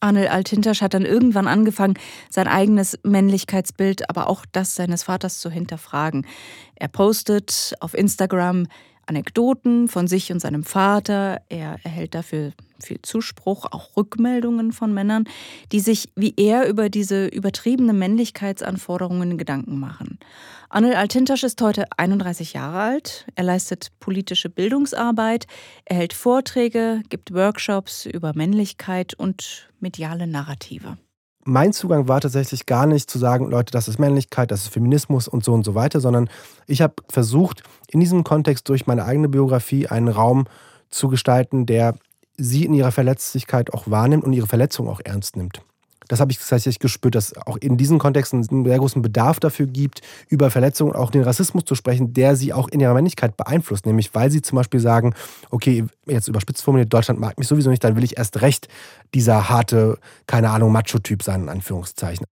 Arnel 0.00 0.28
Altintasch 0.28 0.80
hat 0.80 0.94
dann 0.94 1.04
irgendwann 1.04 1.48
angefangen, 1.48 1.94
sein 2.30 2.48
eigenes 2.48 2.98
Männlichkeitsbild, 3.02 4.08
aber 4.08 4.28
auch 4.28 4.46
das 4.52 4.74
seines 4.74 5.02
Vaters 5.02 5.40
zu 5.40 5.50
hinterfragen. 5.50 6.26
Er 6.76 6.88
postet 6.88 7.74
auf 7.80 7.92
Instagram 7.92 8.68
Anekdoten 9.06 9.88
von 9.88 10.08
sich 10.08 10.32
und 10.32 10.40
seinem 10.40 10.64
Vater. 10.64 11.40
Er 11.48 11.78
erhält 11.84 12.14
dafür 12.14 12.52
viel 12.82 13.00
Zuspruch, 13.02 13.66
auch 13.70 13.96
Rückmeldungen 13.96 14.72
von 14.72 14.92
Männern, 14.92 15.24
die 15.72 15.80
sich 15.80 16.10
wie 16.14 16.34
er 16.36 16.68
über 16.68 16.88
diese 16.90 17.26
übertriebene 17.26 17.92
Männlichkeitsanforderungen 17.92 19.38
Gedanken 19.38 19.78
machen. 19.78 20.18
Anil 20.68 20.94
Altintasch 20.94 21.44
ist 21.44 21.60
heute 21.62 21.86
31 21.96 22.52
Jahre 22.52 22.80
alt. 22.80 23.26
Er 23.34 23.44
leistet 23.44 23.92
politische 24.00 24.50
Bildungsarbeit, 24.50 25.46
er 25.84 25.96
hält 25.96 26.12
Vorträge, 26.12 27.02
gibt 27.08 27.32
Workshops 27.32 28.06
über 28.06 28.32
Männlichkeit 28.34 29.14
und 29.14 29.70
mediale 29.80 30.26
Narrative 30.26 30.98
mein 31.46 31.72
Zugang 31.72 32.08
war 32.08 32.20
tatsächlich 32.20 32.66
gar 32.66 32.86
nicht 32.86 33.10
zu 33.10 33.18
sagen, 33.18 33.48
Leute, 33.48 33.70
das 33.70 33.88
ist 33.88 33.98
Männlichkeit, 33.98 34.50
das 34.50 34.62
ist 34.62 34.68
Feminismus 34.68 35.28
und 35.28 35.44
so 35.44 35.52
und 35.52 35.64
so 35.64 35.74
weiter, 35.74 36.00
sondern 36.00 36.28
ich 36.66 36.82
habe 36.82 36.94
versucht, 37.08 37.62
in 37.88 38.00
diesem 38.00 38.24
Kontext 38.24 38.68
durch 38.68 38.86
meine 38.86 39.04
eigene 39.04 39.28
Biografie 39.28 39.86
einen 39.86 40.08
Raum 40.08 40.46
zu 40.90 41.08
gestalten, 41.08 41.64
der 41.64 41.94
sie 42.36 42.64
in 42.64 42.74
ihrer 42.74 42.92
Verletzlichkeit 42.92 43.72
auch 43.72 43.84
wahrnimmt 43.88 44.24
und 44.24 44.32
ihre 44.32 44.46
Verletzung 44.46 44.88
auch 44.88 45.00
ernst 45.04 45.36
nimmt 45.36 45.62
das 46.08 46.20
habe 46.20 46.32
ich 46.32 46.38
tatsächlich 46.38 46.78
gespürt, 46.78 47.14
dass 47.14 47.36
auch 47.46 47.56
in 47.56 47.76
diesen 47.76 47.98
Kontexten 47.98 48.46
einen 48.48 48.64
sehr 48.64 48.78
großen 48.78 49.02
Bedarf 49.02 49.40
dafür 49.40 49.66
gibt, 49.66 50.00
über 50.28 50.50
Verletzungen 50.50 50.94
auch 50.94 51.10
den 51.10 51.22
Rassismus 51.22 51.64
zu 51.64 51.74
sprechen, 51.74 52.12
der 52.12 52.36
sie 52.36 52.52
auch 52.52 52.68
in 52.68 52.80
ihrer 52.80 52.94
Männlichkeit 52.94 53.36
beeinflusst. 53.36 53.86
Nämlich, 53.86 54.14
weil 54.14 54.30
sie 54.30 54.42
zum 54.42 54.56
Beispiel 54.56 54.80
sagen, 54.80 55.14
okay, 55.50 55.84
jetzt 56.06 56.28
überspitzt 56.28 56.62
formuliert, 56.62 56.92
Deutschland 56.92 57.20
mag 57.20 57.38
mich 57.38 57.48
sowieso 57.48 57.70
nicht, 57.70 57.84
dann 57.84 57.96
will 57.96 58.04
ich 58.04 58.18
erst 58.18 58.40
recht 58.40 58.68
dieser 59.14 59.48
harte, 59.48 59.98
keine 60.26 60.50
Ahnung, 60.50 60.72
Macho-Typ 60.72 61.22
sein, 61.22 61.42
in 61.42 61.48
Anführungszeichen. 61.48 62.26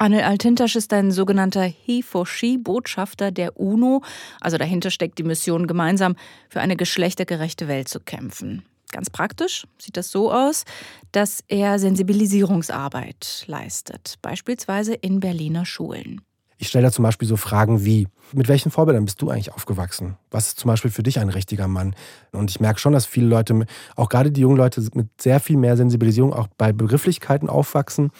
Anne 0.00 0.24
Altintasch 0.24 0.76
ist 0.76 0.92
ein 0.92 1.10
sogenannter 1.10 1.62
He-for-She-Botschafter 1.64 3.32
der 3.32 3.58
UNO. 3.58 4.02
Also 4.40 4.56
dahinter 4.56 4.92
steckt 4.92 5.18
die 5.18 5.24
Mission, 5.24 5.66
gemeinsam 5.66 6.14
für 6.48 6.60
eine 6.60 6.76
geschlechtergerechte 6.76 7.66
Welt 7.66 7.88
zu 7.88 7.98
kämpfen. 7.98 8.62
Ganz 8.90 9.10
praktisch 9.10 9.66
sieht 9.78 9.96
das 9.96 10.10
so 10.10 10.32
aus, 10.32 10.64
dass 11.12 11.44
er 11.48 11.78
Sensibilisierungsarbeit 11.78 13.44
leistet, 13.46 14.14
beispielsweise 14.22 14.94
in 14.94 15.20
Berliner 15.20 15.66
Schulen. 15.66 16.22
Ich 16.60 16.68
stelle 16.68 16.86
da 16.86 16.92
zum 16.92 17.04
Beispiel 17.04 17.28
so 17.28 17.36
Fragen 17.36 17.84
wie, 17.84 18.08
mit 18.32 18.48
welchen 18.48 18.72
Vorbildern 18.72 19.04
bist 19.04 19.22
du 19.22 19.30
eigentlich 19.30 19.52
aufgewachsen? 19.52 20.16
Was 20.32 20.48
ist 20.48 20.58
zum 20.58 20.68
Beispiel 20.68 20.90
für 20.90 21.04
dich 21.04 21.20
ein 21.20 21.28
richtiger 21.28 21.68
Mann? 21.68 21.94
Und 22.32 22.50
ich 22.50 22.58
merke 22.58 22.80
schon, 22.80 22.92
dass 22.92 23.06
viele 23.06 23.28
Leute, 23.28 23.64
auch 23.94 24.08
gerade 24.08 24.32
die 24.32 24.40
jungen 24.40 24.56
Leute, 24.56 24.84
mit 24.94 25.08
sehr 25.20 25.38
viel 25.38 25.56
mehr 25.56 25.76
Sensibilisierung 25.76 26.32
auch 26.32 26.48
bei 26.58 26.72
Begrifflichkeiten 26.72 27.48
aufwachsen, 27.48 28.10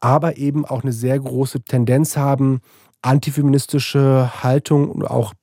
aber 0.00 0.38
eben 0.38 0.64
auch 0.64 0.82
eine 0.82 0.92
sehr 0.92 1.18
große 1.18 1.64
Tendenz 1.64 2.16
haben, 2.16 2.60
antifeministische 3.02 4.42
Haltung 4.42 4.90
und 4.90 5.04
auch 5.04 5.34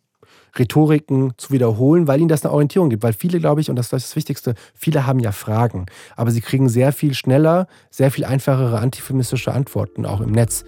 Rhetoriken 0.58 1.34
zu 1.38 1.52
wiederholen, 1.52 2.08
weil 2.08 2.20
ihnen 2.20 2.30
das 2.30 2.44
eine 2.44 2.54
Orientierung 2.54 2.90
gibt. 2.90 3.04
Weil 3.04 3.14
viele, 3.14 3.40
glaube 3.40 3.62
ich, 3.62 3.70
und 3.70 3.76
das 3.76 3.88
ist 3.88 3.94
das 3.94 4.16
Wichtigste, 4.16 4.56
viele 4.74 5.06
haben 5.06 5.20
ja 5.20 5.32
Fragen, 5.32 5.86
aber 6.16 6.32
sie 6.32 6.42
kriegen 6.42 6.70
sehr 6.70 6.92
viel 6.92 7.14
schneller, 7.14 7.68
sehr 7.90 8.12
viel 8.12 8.26
einfachere 8.26 8.80
antifeministische 8.80 9.54
Antworten 9.54 10.06
auch 10.06 10.22
im 10.22 10.32
Netz. 10.32 10.64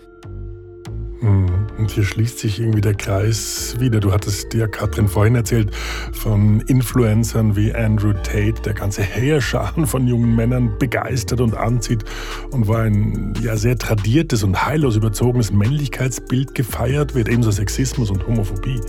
Mhm. 1.22 1.68
Und 1.78 1.92
hier 1.92 2.04
schließt 2.04 2.40
sich 2.40 2.60
irgendwie 2.60 2.82
der 2.82 2.96
Kreis 2.96 3.76
wieder. 3.80 4.00
Du 4.00 4.12
hattest 4.12 4.54
dir, 4.54 4.68
Katrin, 4.68 5.08
vorhin 5.08 5.36
erzählt 5.36 5.74
von 6.14 6.62
Influencern 6.62 7.56
wie 7.56 7.74
Andrew 7.74 8.14
Tate, 8.14 8.62
der 8.64 8.74
ganze 8.74 9.04
Heerscharen 9.04 9.86
von 9.88 10.08
jungen 10.08 10.36
Männern 10.36 10.78
begeistert 10.80 11.42
und 11.42 11.56
anzieht 11.56 12.04
und 12.52 12.68
wo 12.68 12.74
ein 12.74 13.34
ja, 13.42 13.56
sehr 13.56 13.78
tradiertes 13.78 14.44
und 14.44 14.66
heillos 14.66 14.96
überzogenes 14.96 15.52
Männlichkeitsbild 15.52 16.56
gefeiert 16.56 17.16
wird, 17.16 17.30
ebenso 17.30 17.52
Sexismus 17.52 18.10
und 18.10 18.26
Homophobie. 18.28 18.80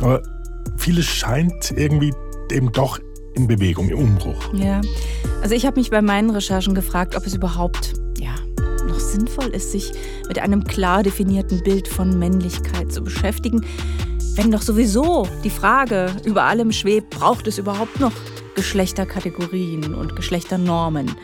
Aber 0.00 0.22
vieles 0.76 1.06
scheint 1.06 1.72
irgendwie 1.76 2.12
eben 2.50 2.70
doch 2.72 2.98
in 3.34 3.46
Bewegung, 3.46 3.88
im 3.88 3.98
Umbruch. 3.98 4.52
Ja, 4.54 4.80
also 5.42 5.54
ich 5.54 5.66
habe 5.66 5.78
mich 5.78 5.90
bei 5.90 6.02
meinen 6.02 6.30
Recherchen 6.30 6.74
gefragt, 6.74 7.16
ob 7.16 7.26
es 7.26 7.34
überhaupt 7.34 7.94
ja, 8.18 8.34
noch 8.86 9.00
sinnvoll 9.00 9.48
ist, 9.48 9.72
sich 9.72 9.92
mit 10.28 10.38
einem 10.38 10.64
klar 10.64 11.02
definierten 11.02 11.62
Bild 11.62 11.88
von 11.88 12.18
Männlichkeit 12.18 12.92
zu 12.92 13.02
beschäftigen, 13.02 13.64
wenn 14.36 14.50
doch 14.50 14.62
sowieso 14.62 15.28
die 15.44 15.50
Frage 15.50 16.10
über 16.24 16.42
allem 16.42 16.72
schwebt, 16.72 17.10
braucht 17.10 17.46
es 17.46 17.58
überhaupt 17.58 18.00
noch 18.00 18.12
Geschlechterkategorien 18.56 19.94
und 19.94 20.16
Geschlechternormen? 20.16 21.14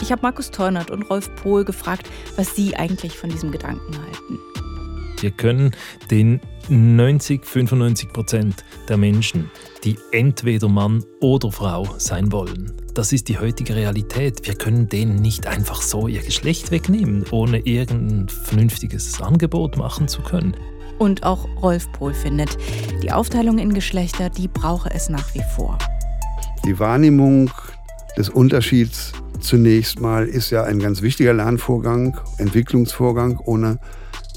Ich 0.00 0.10
habe 0.10 0.22
Markus 0.22 0.50
Teunert 0.50 0.90
und 0.90 1.02
Rolf 1.10 1.34
Pohl 1.36 1.64
gefragt, 1.66 2.08
was 2.36 2.56
sie 2.56 2.74
eigentlich 2.76 3.18
von 3.18 3.28
diesem 3.28 3.50
Gedanken 3.52 3.94
halten. 3.94 4.38
Wir 5.20 5.30
können 5.30 5.72
den 6.10 6.40
90, 6.68 7.44
95 7.44 8.12
Prozent 8.12 8.64
der 8.88 8.96
Menschen, 8.96 9.50
die 9.84 9.98
entweder 10.12 10.68
Mann 10.68 11.04
oder 11.20 11.52
Frau 11.52 11.86
sein 11.98 12.32
wollen. 12.32 12.72
Das 12.94 13.12
ist 13.12 13.28
die 13.28 13.38
heutige 13.38 13.76
Realität. 13.76 14.46
Wir 14.46 14.54
können 14.54 14.88
denen 14.88 15.16
nicht 15.16 15.46
einfach 15.46 15.82
so 15.82 16.08
ihr 16.08 16.22
Geschlecht 16.22 16.70
wegnehmen, 16.70 17.24
ohne 17.30 17.58
irgendein 17.58 18.28
vernünftiges 18.28 19.20
Angebot 19.20 19.76
machen 19.76 20.08
zu 20.08 20.22
können. 20.22 20.56
Und 20.98 21.22
auch 21.22 21.46
Rolf 21.62 21.90
Pohl 21.92 22.14
findet, 22.14 22.56
die 23.02 23.12
Aufteilung 23.12 23.58
in 23.58 23.74
Geschlechter, 23.74 24.30
die 24.30 24.48
brauche 24.48 24.90
es 24.90 25.08
nach 25.08 25.34
wie 25.34 25.42
vor. 25.54 25.78
Die 26.64 26.78
Wahrnehmung 26.78 27.50
des 28.16 28.28
Unterschieds 28.28 29.12
zunächst 29.40 30.00
mal 30.00 30.26
ist 30.26 30.50
ja 30.50 30.64
ein 30.64 30.78
ganz 30.78 31.02
wichtiger 31.02 31.32
Lernvorgang, 31.32 32.18
Entwicklungsvorgang. 32.38 33.38
Ohne 33.38 33.78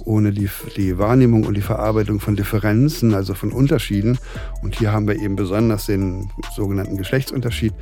ohne 0.06 0.32
die, 0.32 0.50
die 0.76 0.98
Wahrnehmung 0.98 1.46
und 1.46 1.56
die 1.56 1.62
Verarbeitung 1.62 2.20
von 2.20 2.36
Differenzen, 2.36 3.14
also 3.14 3.34
von 3.34 3.52
Unterschieden, 3.52 4.18
und 4.62 4.76
hier 4.76 4.92
haben 4.92 5.08
wir 5.08 5.16
eben 5.16 5.36
besonders 5.36 5.86
den 5.86 6.30
sogenannten 6.56 6.98
Geschlechtsunterschied, 6.98 7.74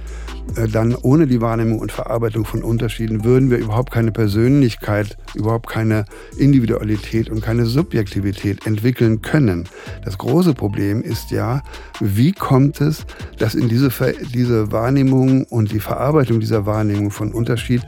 äh, 0.55 0.67
dann 0.67 0.95
ohne 0.95 1.27
die 1.27 1.41
Wahrnehmung 1.41 1.79
und 1.79 1.91
Verarbeitung 1.91 2.45
von 2.45 2.63
Unterschieden 2.63 3.23
würden 3.23 3.49
wir 3.49 3.57
überhaupt 3.57 3.91
keine 3.91 4.11
Persönlichkeit, 4.11 5.17
überhaupt 5.35 5.67
keine 5.67 6.05
Individualität 6.37 7.29
und 7.29 7.41
keine 7.41 7.65
Subjektivität 7.65 8.65
entwickeln 8.65 9.21
können. 9.21 9.67
Das 10.03 10.17
große 10.17 10.53
Problem 10.53 11.01
ist 11.01 11.31
ja, 11.31 11.61
wie 11.99 12.31
kommt 12.31 12.81
es, 12.81 13.05
dass 13.37 13.55
in 13.55 13.69
diese, 13.69 13.89
diese 14.33 14.71
Wahrnehmung 14.71 15.43
und 15.45 15.71
die 15.71 15.79
Verarbeitung 15.79 16.39
dieser 16.39 16.65
Wahrnehmung 16.65 17.11
von 17.11 17.31
Unterschied 17.31 17.81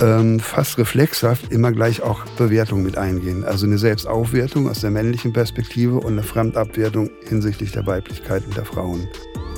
ähm, 0.00 0.40
fast 0.40 0.78
reflexhaft 0.78 1.52
immer 1.52 1.72
gleich 1.72 2.02
auch 2.02 2.24
Bewertung 2.36 2.82
mit 2.82 2.96
eingehen. 2.96 3.44
Also 3.44 3.66
eine 3.66 3.78
Selbstaufwertung 3.78 4.68
aus 4.68 4.80
der 4.80 4.90
männlichen 4.90 5.32
Perspektive 5.32 5.96
und 5.96 6.12
eine 6.12 6.22
Fremdabwertung 6.22 7.10
hinsichtlich 7.26 7.72
der 7.72 7.86
Weiblichkeit 7.86 8.44
und 8.46 8.56
der 8.56 8.64
Frauen. 8.64 9.08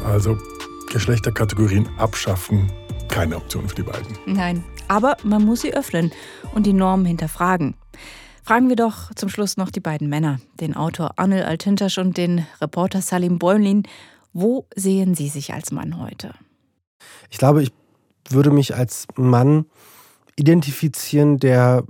Also 0.04 0.38
Geschlechterkategorien 0.90 1.88
abschaffen, 1.98 2.70
keine 3.08 3.36
Option 3.36 3.68
für 3.68 3.76
die 3.76 3.82
beiden. 3.82 4.16
Nein, 4.26 4.64
aber 4.88 5.16
man 5.22 5.44
muss 5.44 5.60
sie 5.60 5.74
öffnen 5.74 6.10
und 6.54 6.66
die 6.66 6.72
Normen 6.72 7.06
hinterfragen. 7.06 7.74
Fragen 8.42 8.68
wir 8.68 8.76
doch 8.76 9.14
zum 9.14 9.28
Schluss 9.28 9.56
noch 9.56 9.70
die 9.70 9.80
beiden 9.80 10.08
Männer, 10.08 10.40
den 10.60 10.74
Autor 10.74 11.12
Anil 11.18 11.42
Altintasch 11.42 11.98
und 11.98 12.16
den 12.16 12.46
Reporter 12.60 13.02
Salim 13.02 13.38
Bäumlin. 13.38 13.84
Wo 14.32 14.66
sehen 14.74 15.14
Sie 15.14 15.28
sich 15.28 15.52
als 15.52 15.70
Mann 15.72 16.00
heute? 16.00 16.32
Ich 17.30 17.38
glaube, 17.38 17.62
ich 17.62 17.72
würde 18.28 18.50
mich 18.50 18.74
als 18.74 19.06
Mann 19.16 19.66
identifizieren, 20.40 21.38
der 21.38 21.84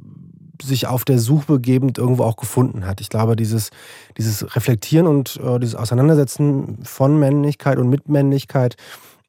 sich 0.63 0.87
auf 0.87 1.05
der 1.05 1.19
Suche 1.19 1.55
begebend 1.55 1.97
irgendwo 1.97 2.25
auch 2.25 2.37
gefunden 2.37 2.85
hat. 2.85 3.01
Ich 3.01 3.09
glaube, 3.09 3.35
dieses, 3.37 3.71
dieses 4.19 4.55
Reflektieren 4.55 5.07
und 5.07 5.41
äh, 5.43 5.59
dieses 5.59 5.75
Auseinandersetzen 5.75 6.79
von 6.83 7.19
Männlichkeit 7.19 7.79
und 7.79 7.89
Mitmännlichkeit 7.89 8.77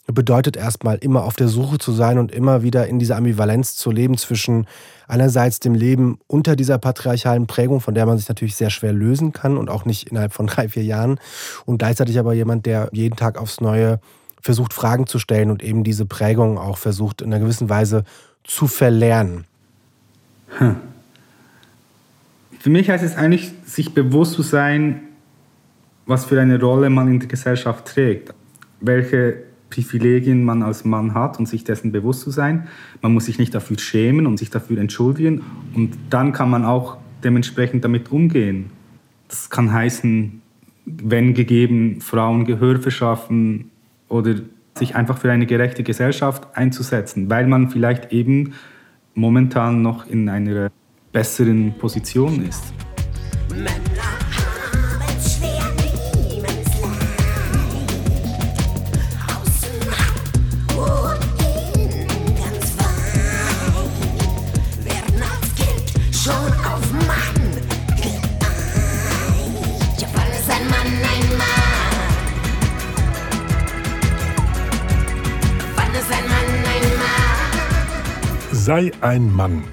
bedeutet 0.08 0.58
erstmal 0.58 0.98
immer 0.98 1.24
auf 1.24 1.36
der 1.36 1.48
Suche 1.48 1.78
zu 1.78 1.94
sein 1.94 2.18
und 2.18 2.32
immer 2.32 2.64
wieder 2.64 2.88
in 2.88 3.00
dieser 3.00 3.16
Ambivalenz 3.16 3.76
zu 3.76 3.92
leben 3.92 4.18
zwischen 4.18 4.68
einerseits 5.08 5.60
dem 5.60 5.74
Leben 5.74 6.20
unter 6.28 6.56
dieser 6.56 6.80
patriarchalen 6.80 7.48
Prägung, 7.48 7.80
von 7.80 7.94
der 7.94 8.06
man 8.06 8.18
sich 8.18 8.28
natürlich 8.28 8.56
sehr 8.56 8.72
schwer 8.72 8.92
lösen 8.92 9.32
kann 9.32 9.58
und 9.58 9.70
auch 9.70 9.86
nicht 9.86 10.10
innerhalb 10.10 10.34
von 10.34 10.48
drei, 10.48 10.68
vier 10.68 10.84
Jahren 10.84 11.20
und 11.66 11.78
gleichzeitig 11.78 12.20
aber 12.20 12.34
jemand, 12.34 12.66
der 12.66 12.90
jeden 12.92 13.16
Tag 13.16 13.40
aufs 13.40 13.62
Neue 13.62 14.00
versucht, 14.42 14.74
Fragen 14.74 15.06
zu 15.08 15.20
stellen 15.20 15.52
und 15.52 15.64
eben 15.64 15.84
diese 15.84 16.06
Prägung 16.06 16.58
auch 16.58 16.78
versucht, 16.78 17.22
in 17.22 17.32
einer 17.32 17.40
gewissen 17.40 17.70
Weise 17.70 18.04
zu 18.44 18.68
verlernen? 18.68 19.46
Hm. 20.58 20.76
Für 22.60 22.70
mich 22.70 22.90
heißt 22.90 23.04
es 23.04 23.16
eigentlich, 23.16 23.52
sich 23.66 23.94
bewusst 23.94 24.34
zu 24.34 24.44
sein, 24.44 25.02
was 26.06 26.26
für 26.26 26.40
eine 26.40 26.60
Rolle 26.60 26.90
man 26.90 27.08
in 27.08 27.20
der 27.20 27.28
Gesellschaft 27.28 27.86
trägt, 27.86 28.34
welche 28.82 29.44
Privilegien 29.70 30.44
man 30.44 30.62
als 30.62 30.86
Mann 30.86 31.14
hat 31.14 31.40
und 31.40 31.48
sich 31.48 31.64
dessen 31.64 31.92
bewusst 31.92 32.22
zu 32.22 32.30
sein. 32.30 32.68
Man 33.02 33.14
muss 33.14 33.26
sich 33.26 33.40
nicht 33.40 33.56
dafür 33.56 33.80
schämen 33.80 34.28
und 34.28 34.38
sich 34.38 34.50
dafür 34.50 34.78
entschuldigen 34.78 35.42
und 35.74 35.98
dann 36.10 36.34
kann 36.34 36.50
man 36.50 36.66
auch 36.66 36.98
dementsprechend 37.24 37.84
damit 37.84 38.12
umgehen. 38.12 38.70
Das 39.28 39.50
kann 39.50 39.72
heißen, 39.72 40.42
wenn 40.86 41.34
gegeben, 41.34 42.02
Frauen 42.02 42.46
Gehör 42.46 42.80
verschaffen 42.80 43.72
oder 44.10 44.36
sich 44.78 44.96
einfach 44.96 45.18
für 45.18 45.32
eine 45.32 45.46
gerechte 45.46 45.84
Gesellschaft 45.84 46.48
einzusetzen, 46.56 47.30
weil 47.30 47.48
man 47.48 47.70
vielleicht 47.70 48.12
eben 48.12 48.54
momentan 49.14 49.82
noch 49.82 50.08
in 50.08 50.30
einer 50.30 50.72
besseren 51.12 51.74
Position 51.78 52.46
ist. 52.48 52.74
Sei 78.64 78.92
ein 79.02 79.36
Mann. 79.36 79.64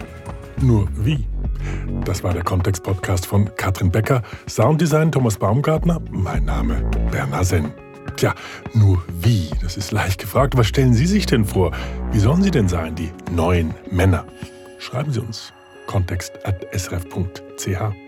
Nur 0.63 0.89
wie? 0.97 1.27
Das 2.07 2.25
war 2.25 2.33
der 2.33 2.43
Kontext-Podcast 2.43 3.27
von 3.27 3.55
Katrin 3.55 3.91
Becker, 3.91 4.23
Sounddesign 4.49 5.13
Thomas 5.13 5.37
Baumgartner, 5.37 6.01
mein 6.11 6.47
Name 6.47 6.91
Bernhard 7.11 7.45
Senn. 7.45 7.71
Tja, 8.17 8.35
nur 8.73 9.05
wie? 9.21 9.51
Das 9.61 9.77
ist 9.77 9.93
leicht 9.93 10.23
gefragt. 10.23 10.57
Was 10.57 10.69
stellen 10.69 10.95
Sie 10.95 11.05
sich 11.05 11.27
denn 11.27 11.45
vor? 11.45 11.73
Wie 12.13 12.19
sollen 12.19 12.43
Sie 12.43 12.51
denn 12.51 12.67
sein, 12.67 12.95
die 12.95 13.11
neuen 13.31 13.75
Männer? 13.91 14.25
Schreiben 14.79 15.13
Sie 15.13 15.21
uns 15.21 15.53
kontext.srf.ch. 15.87 18.08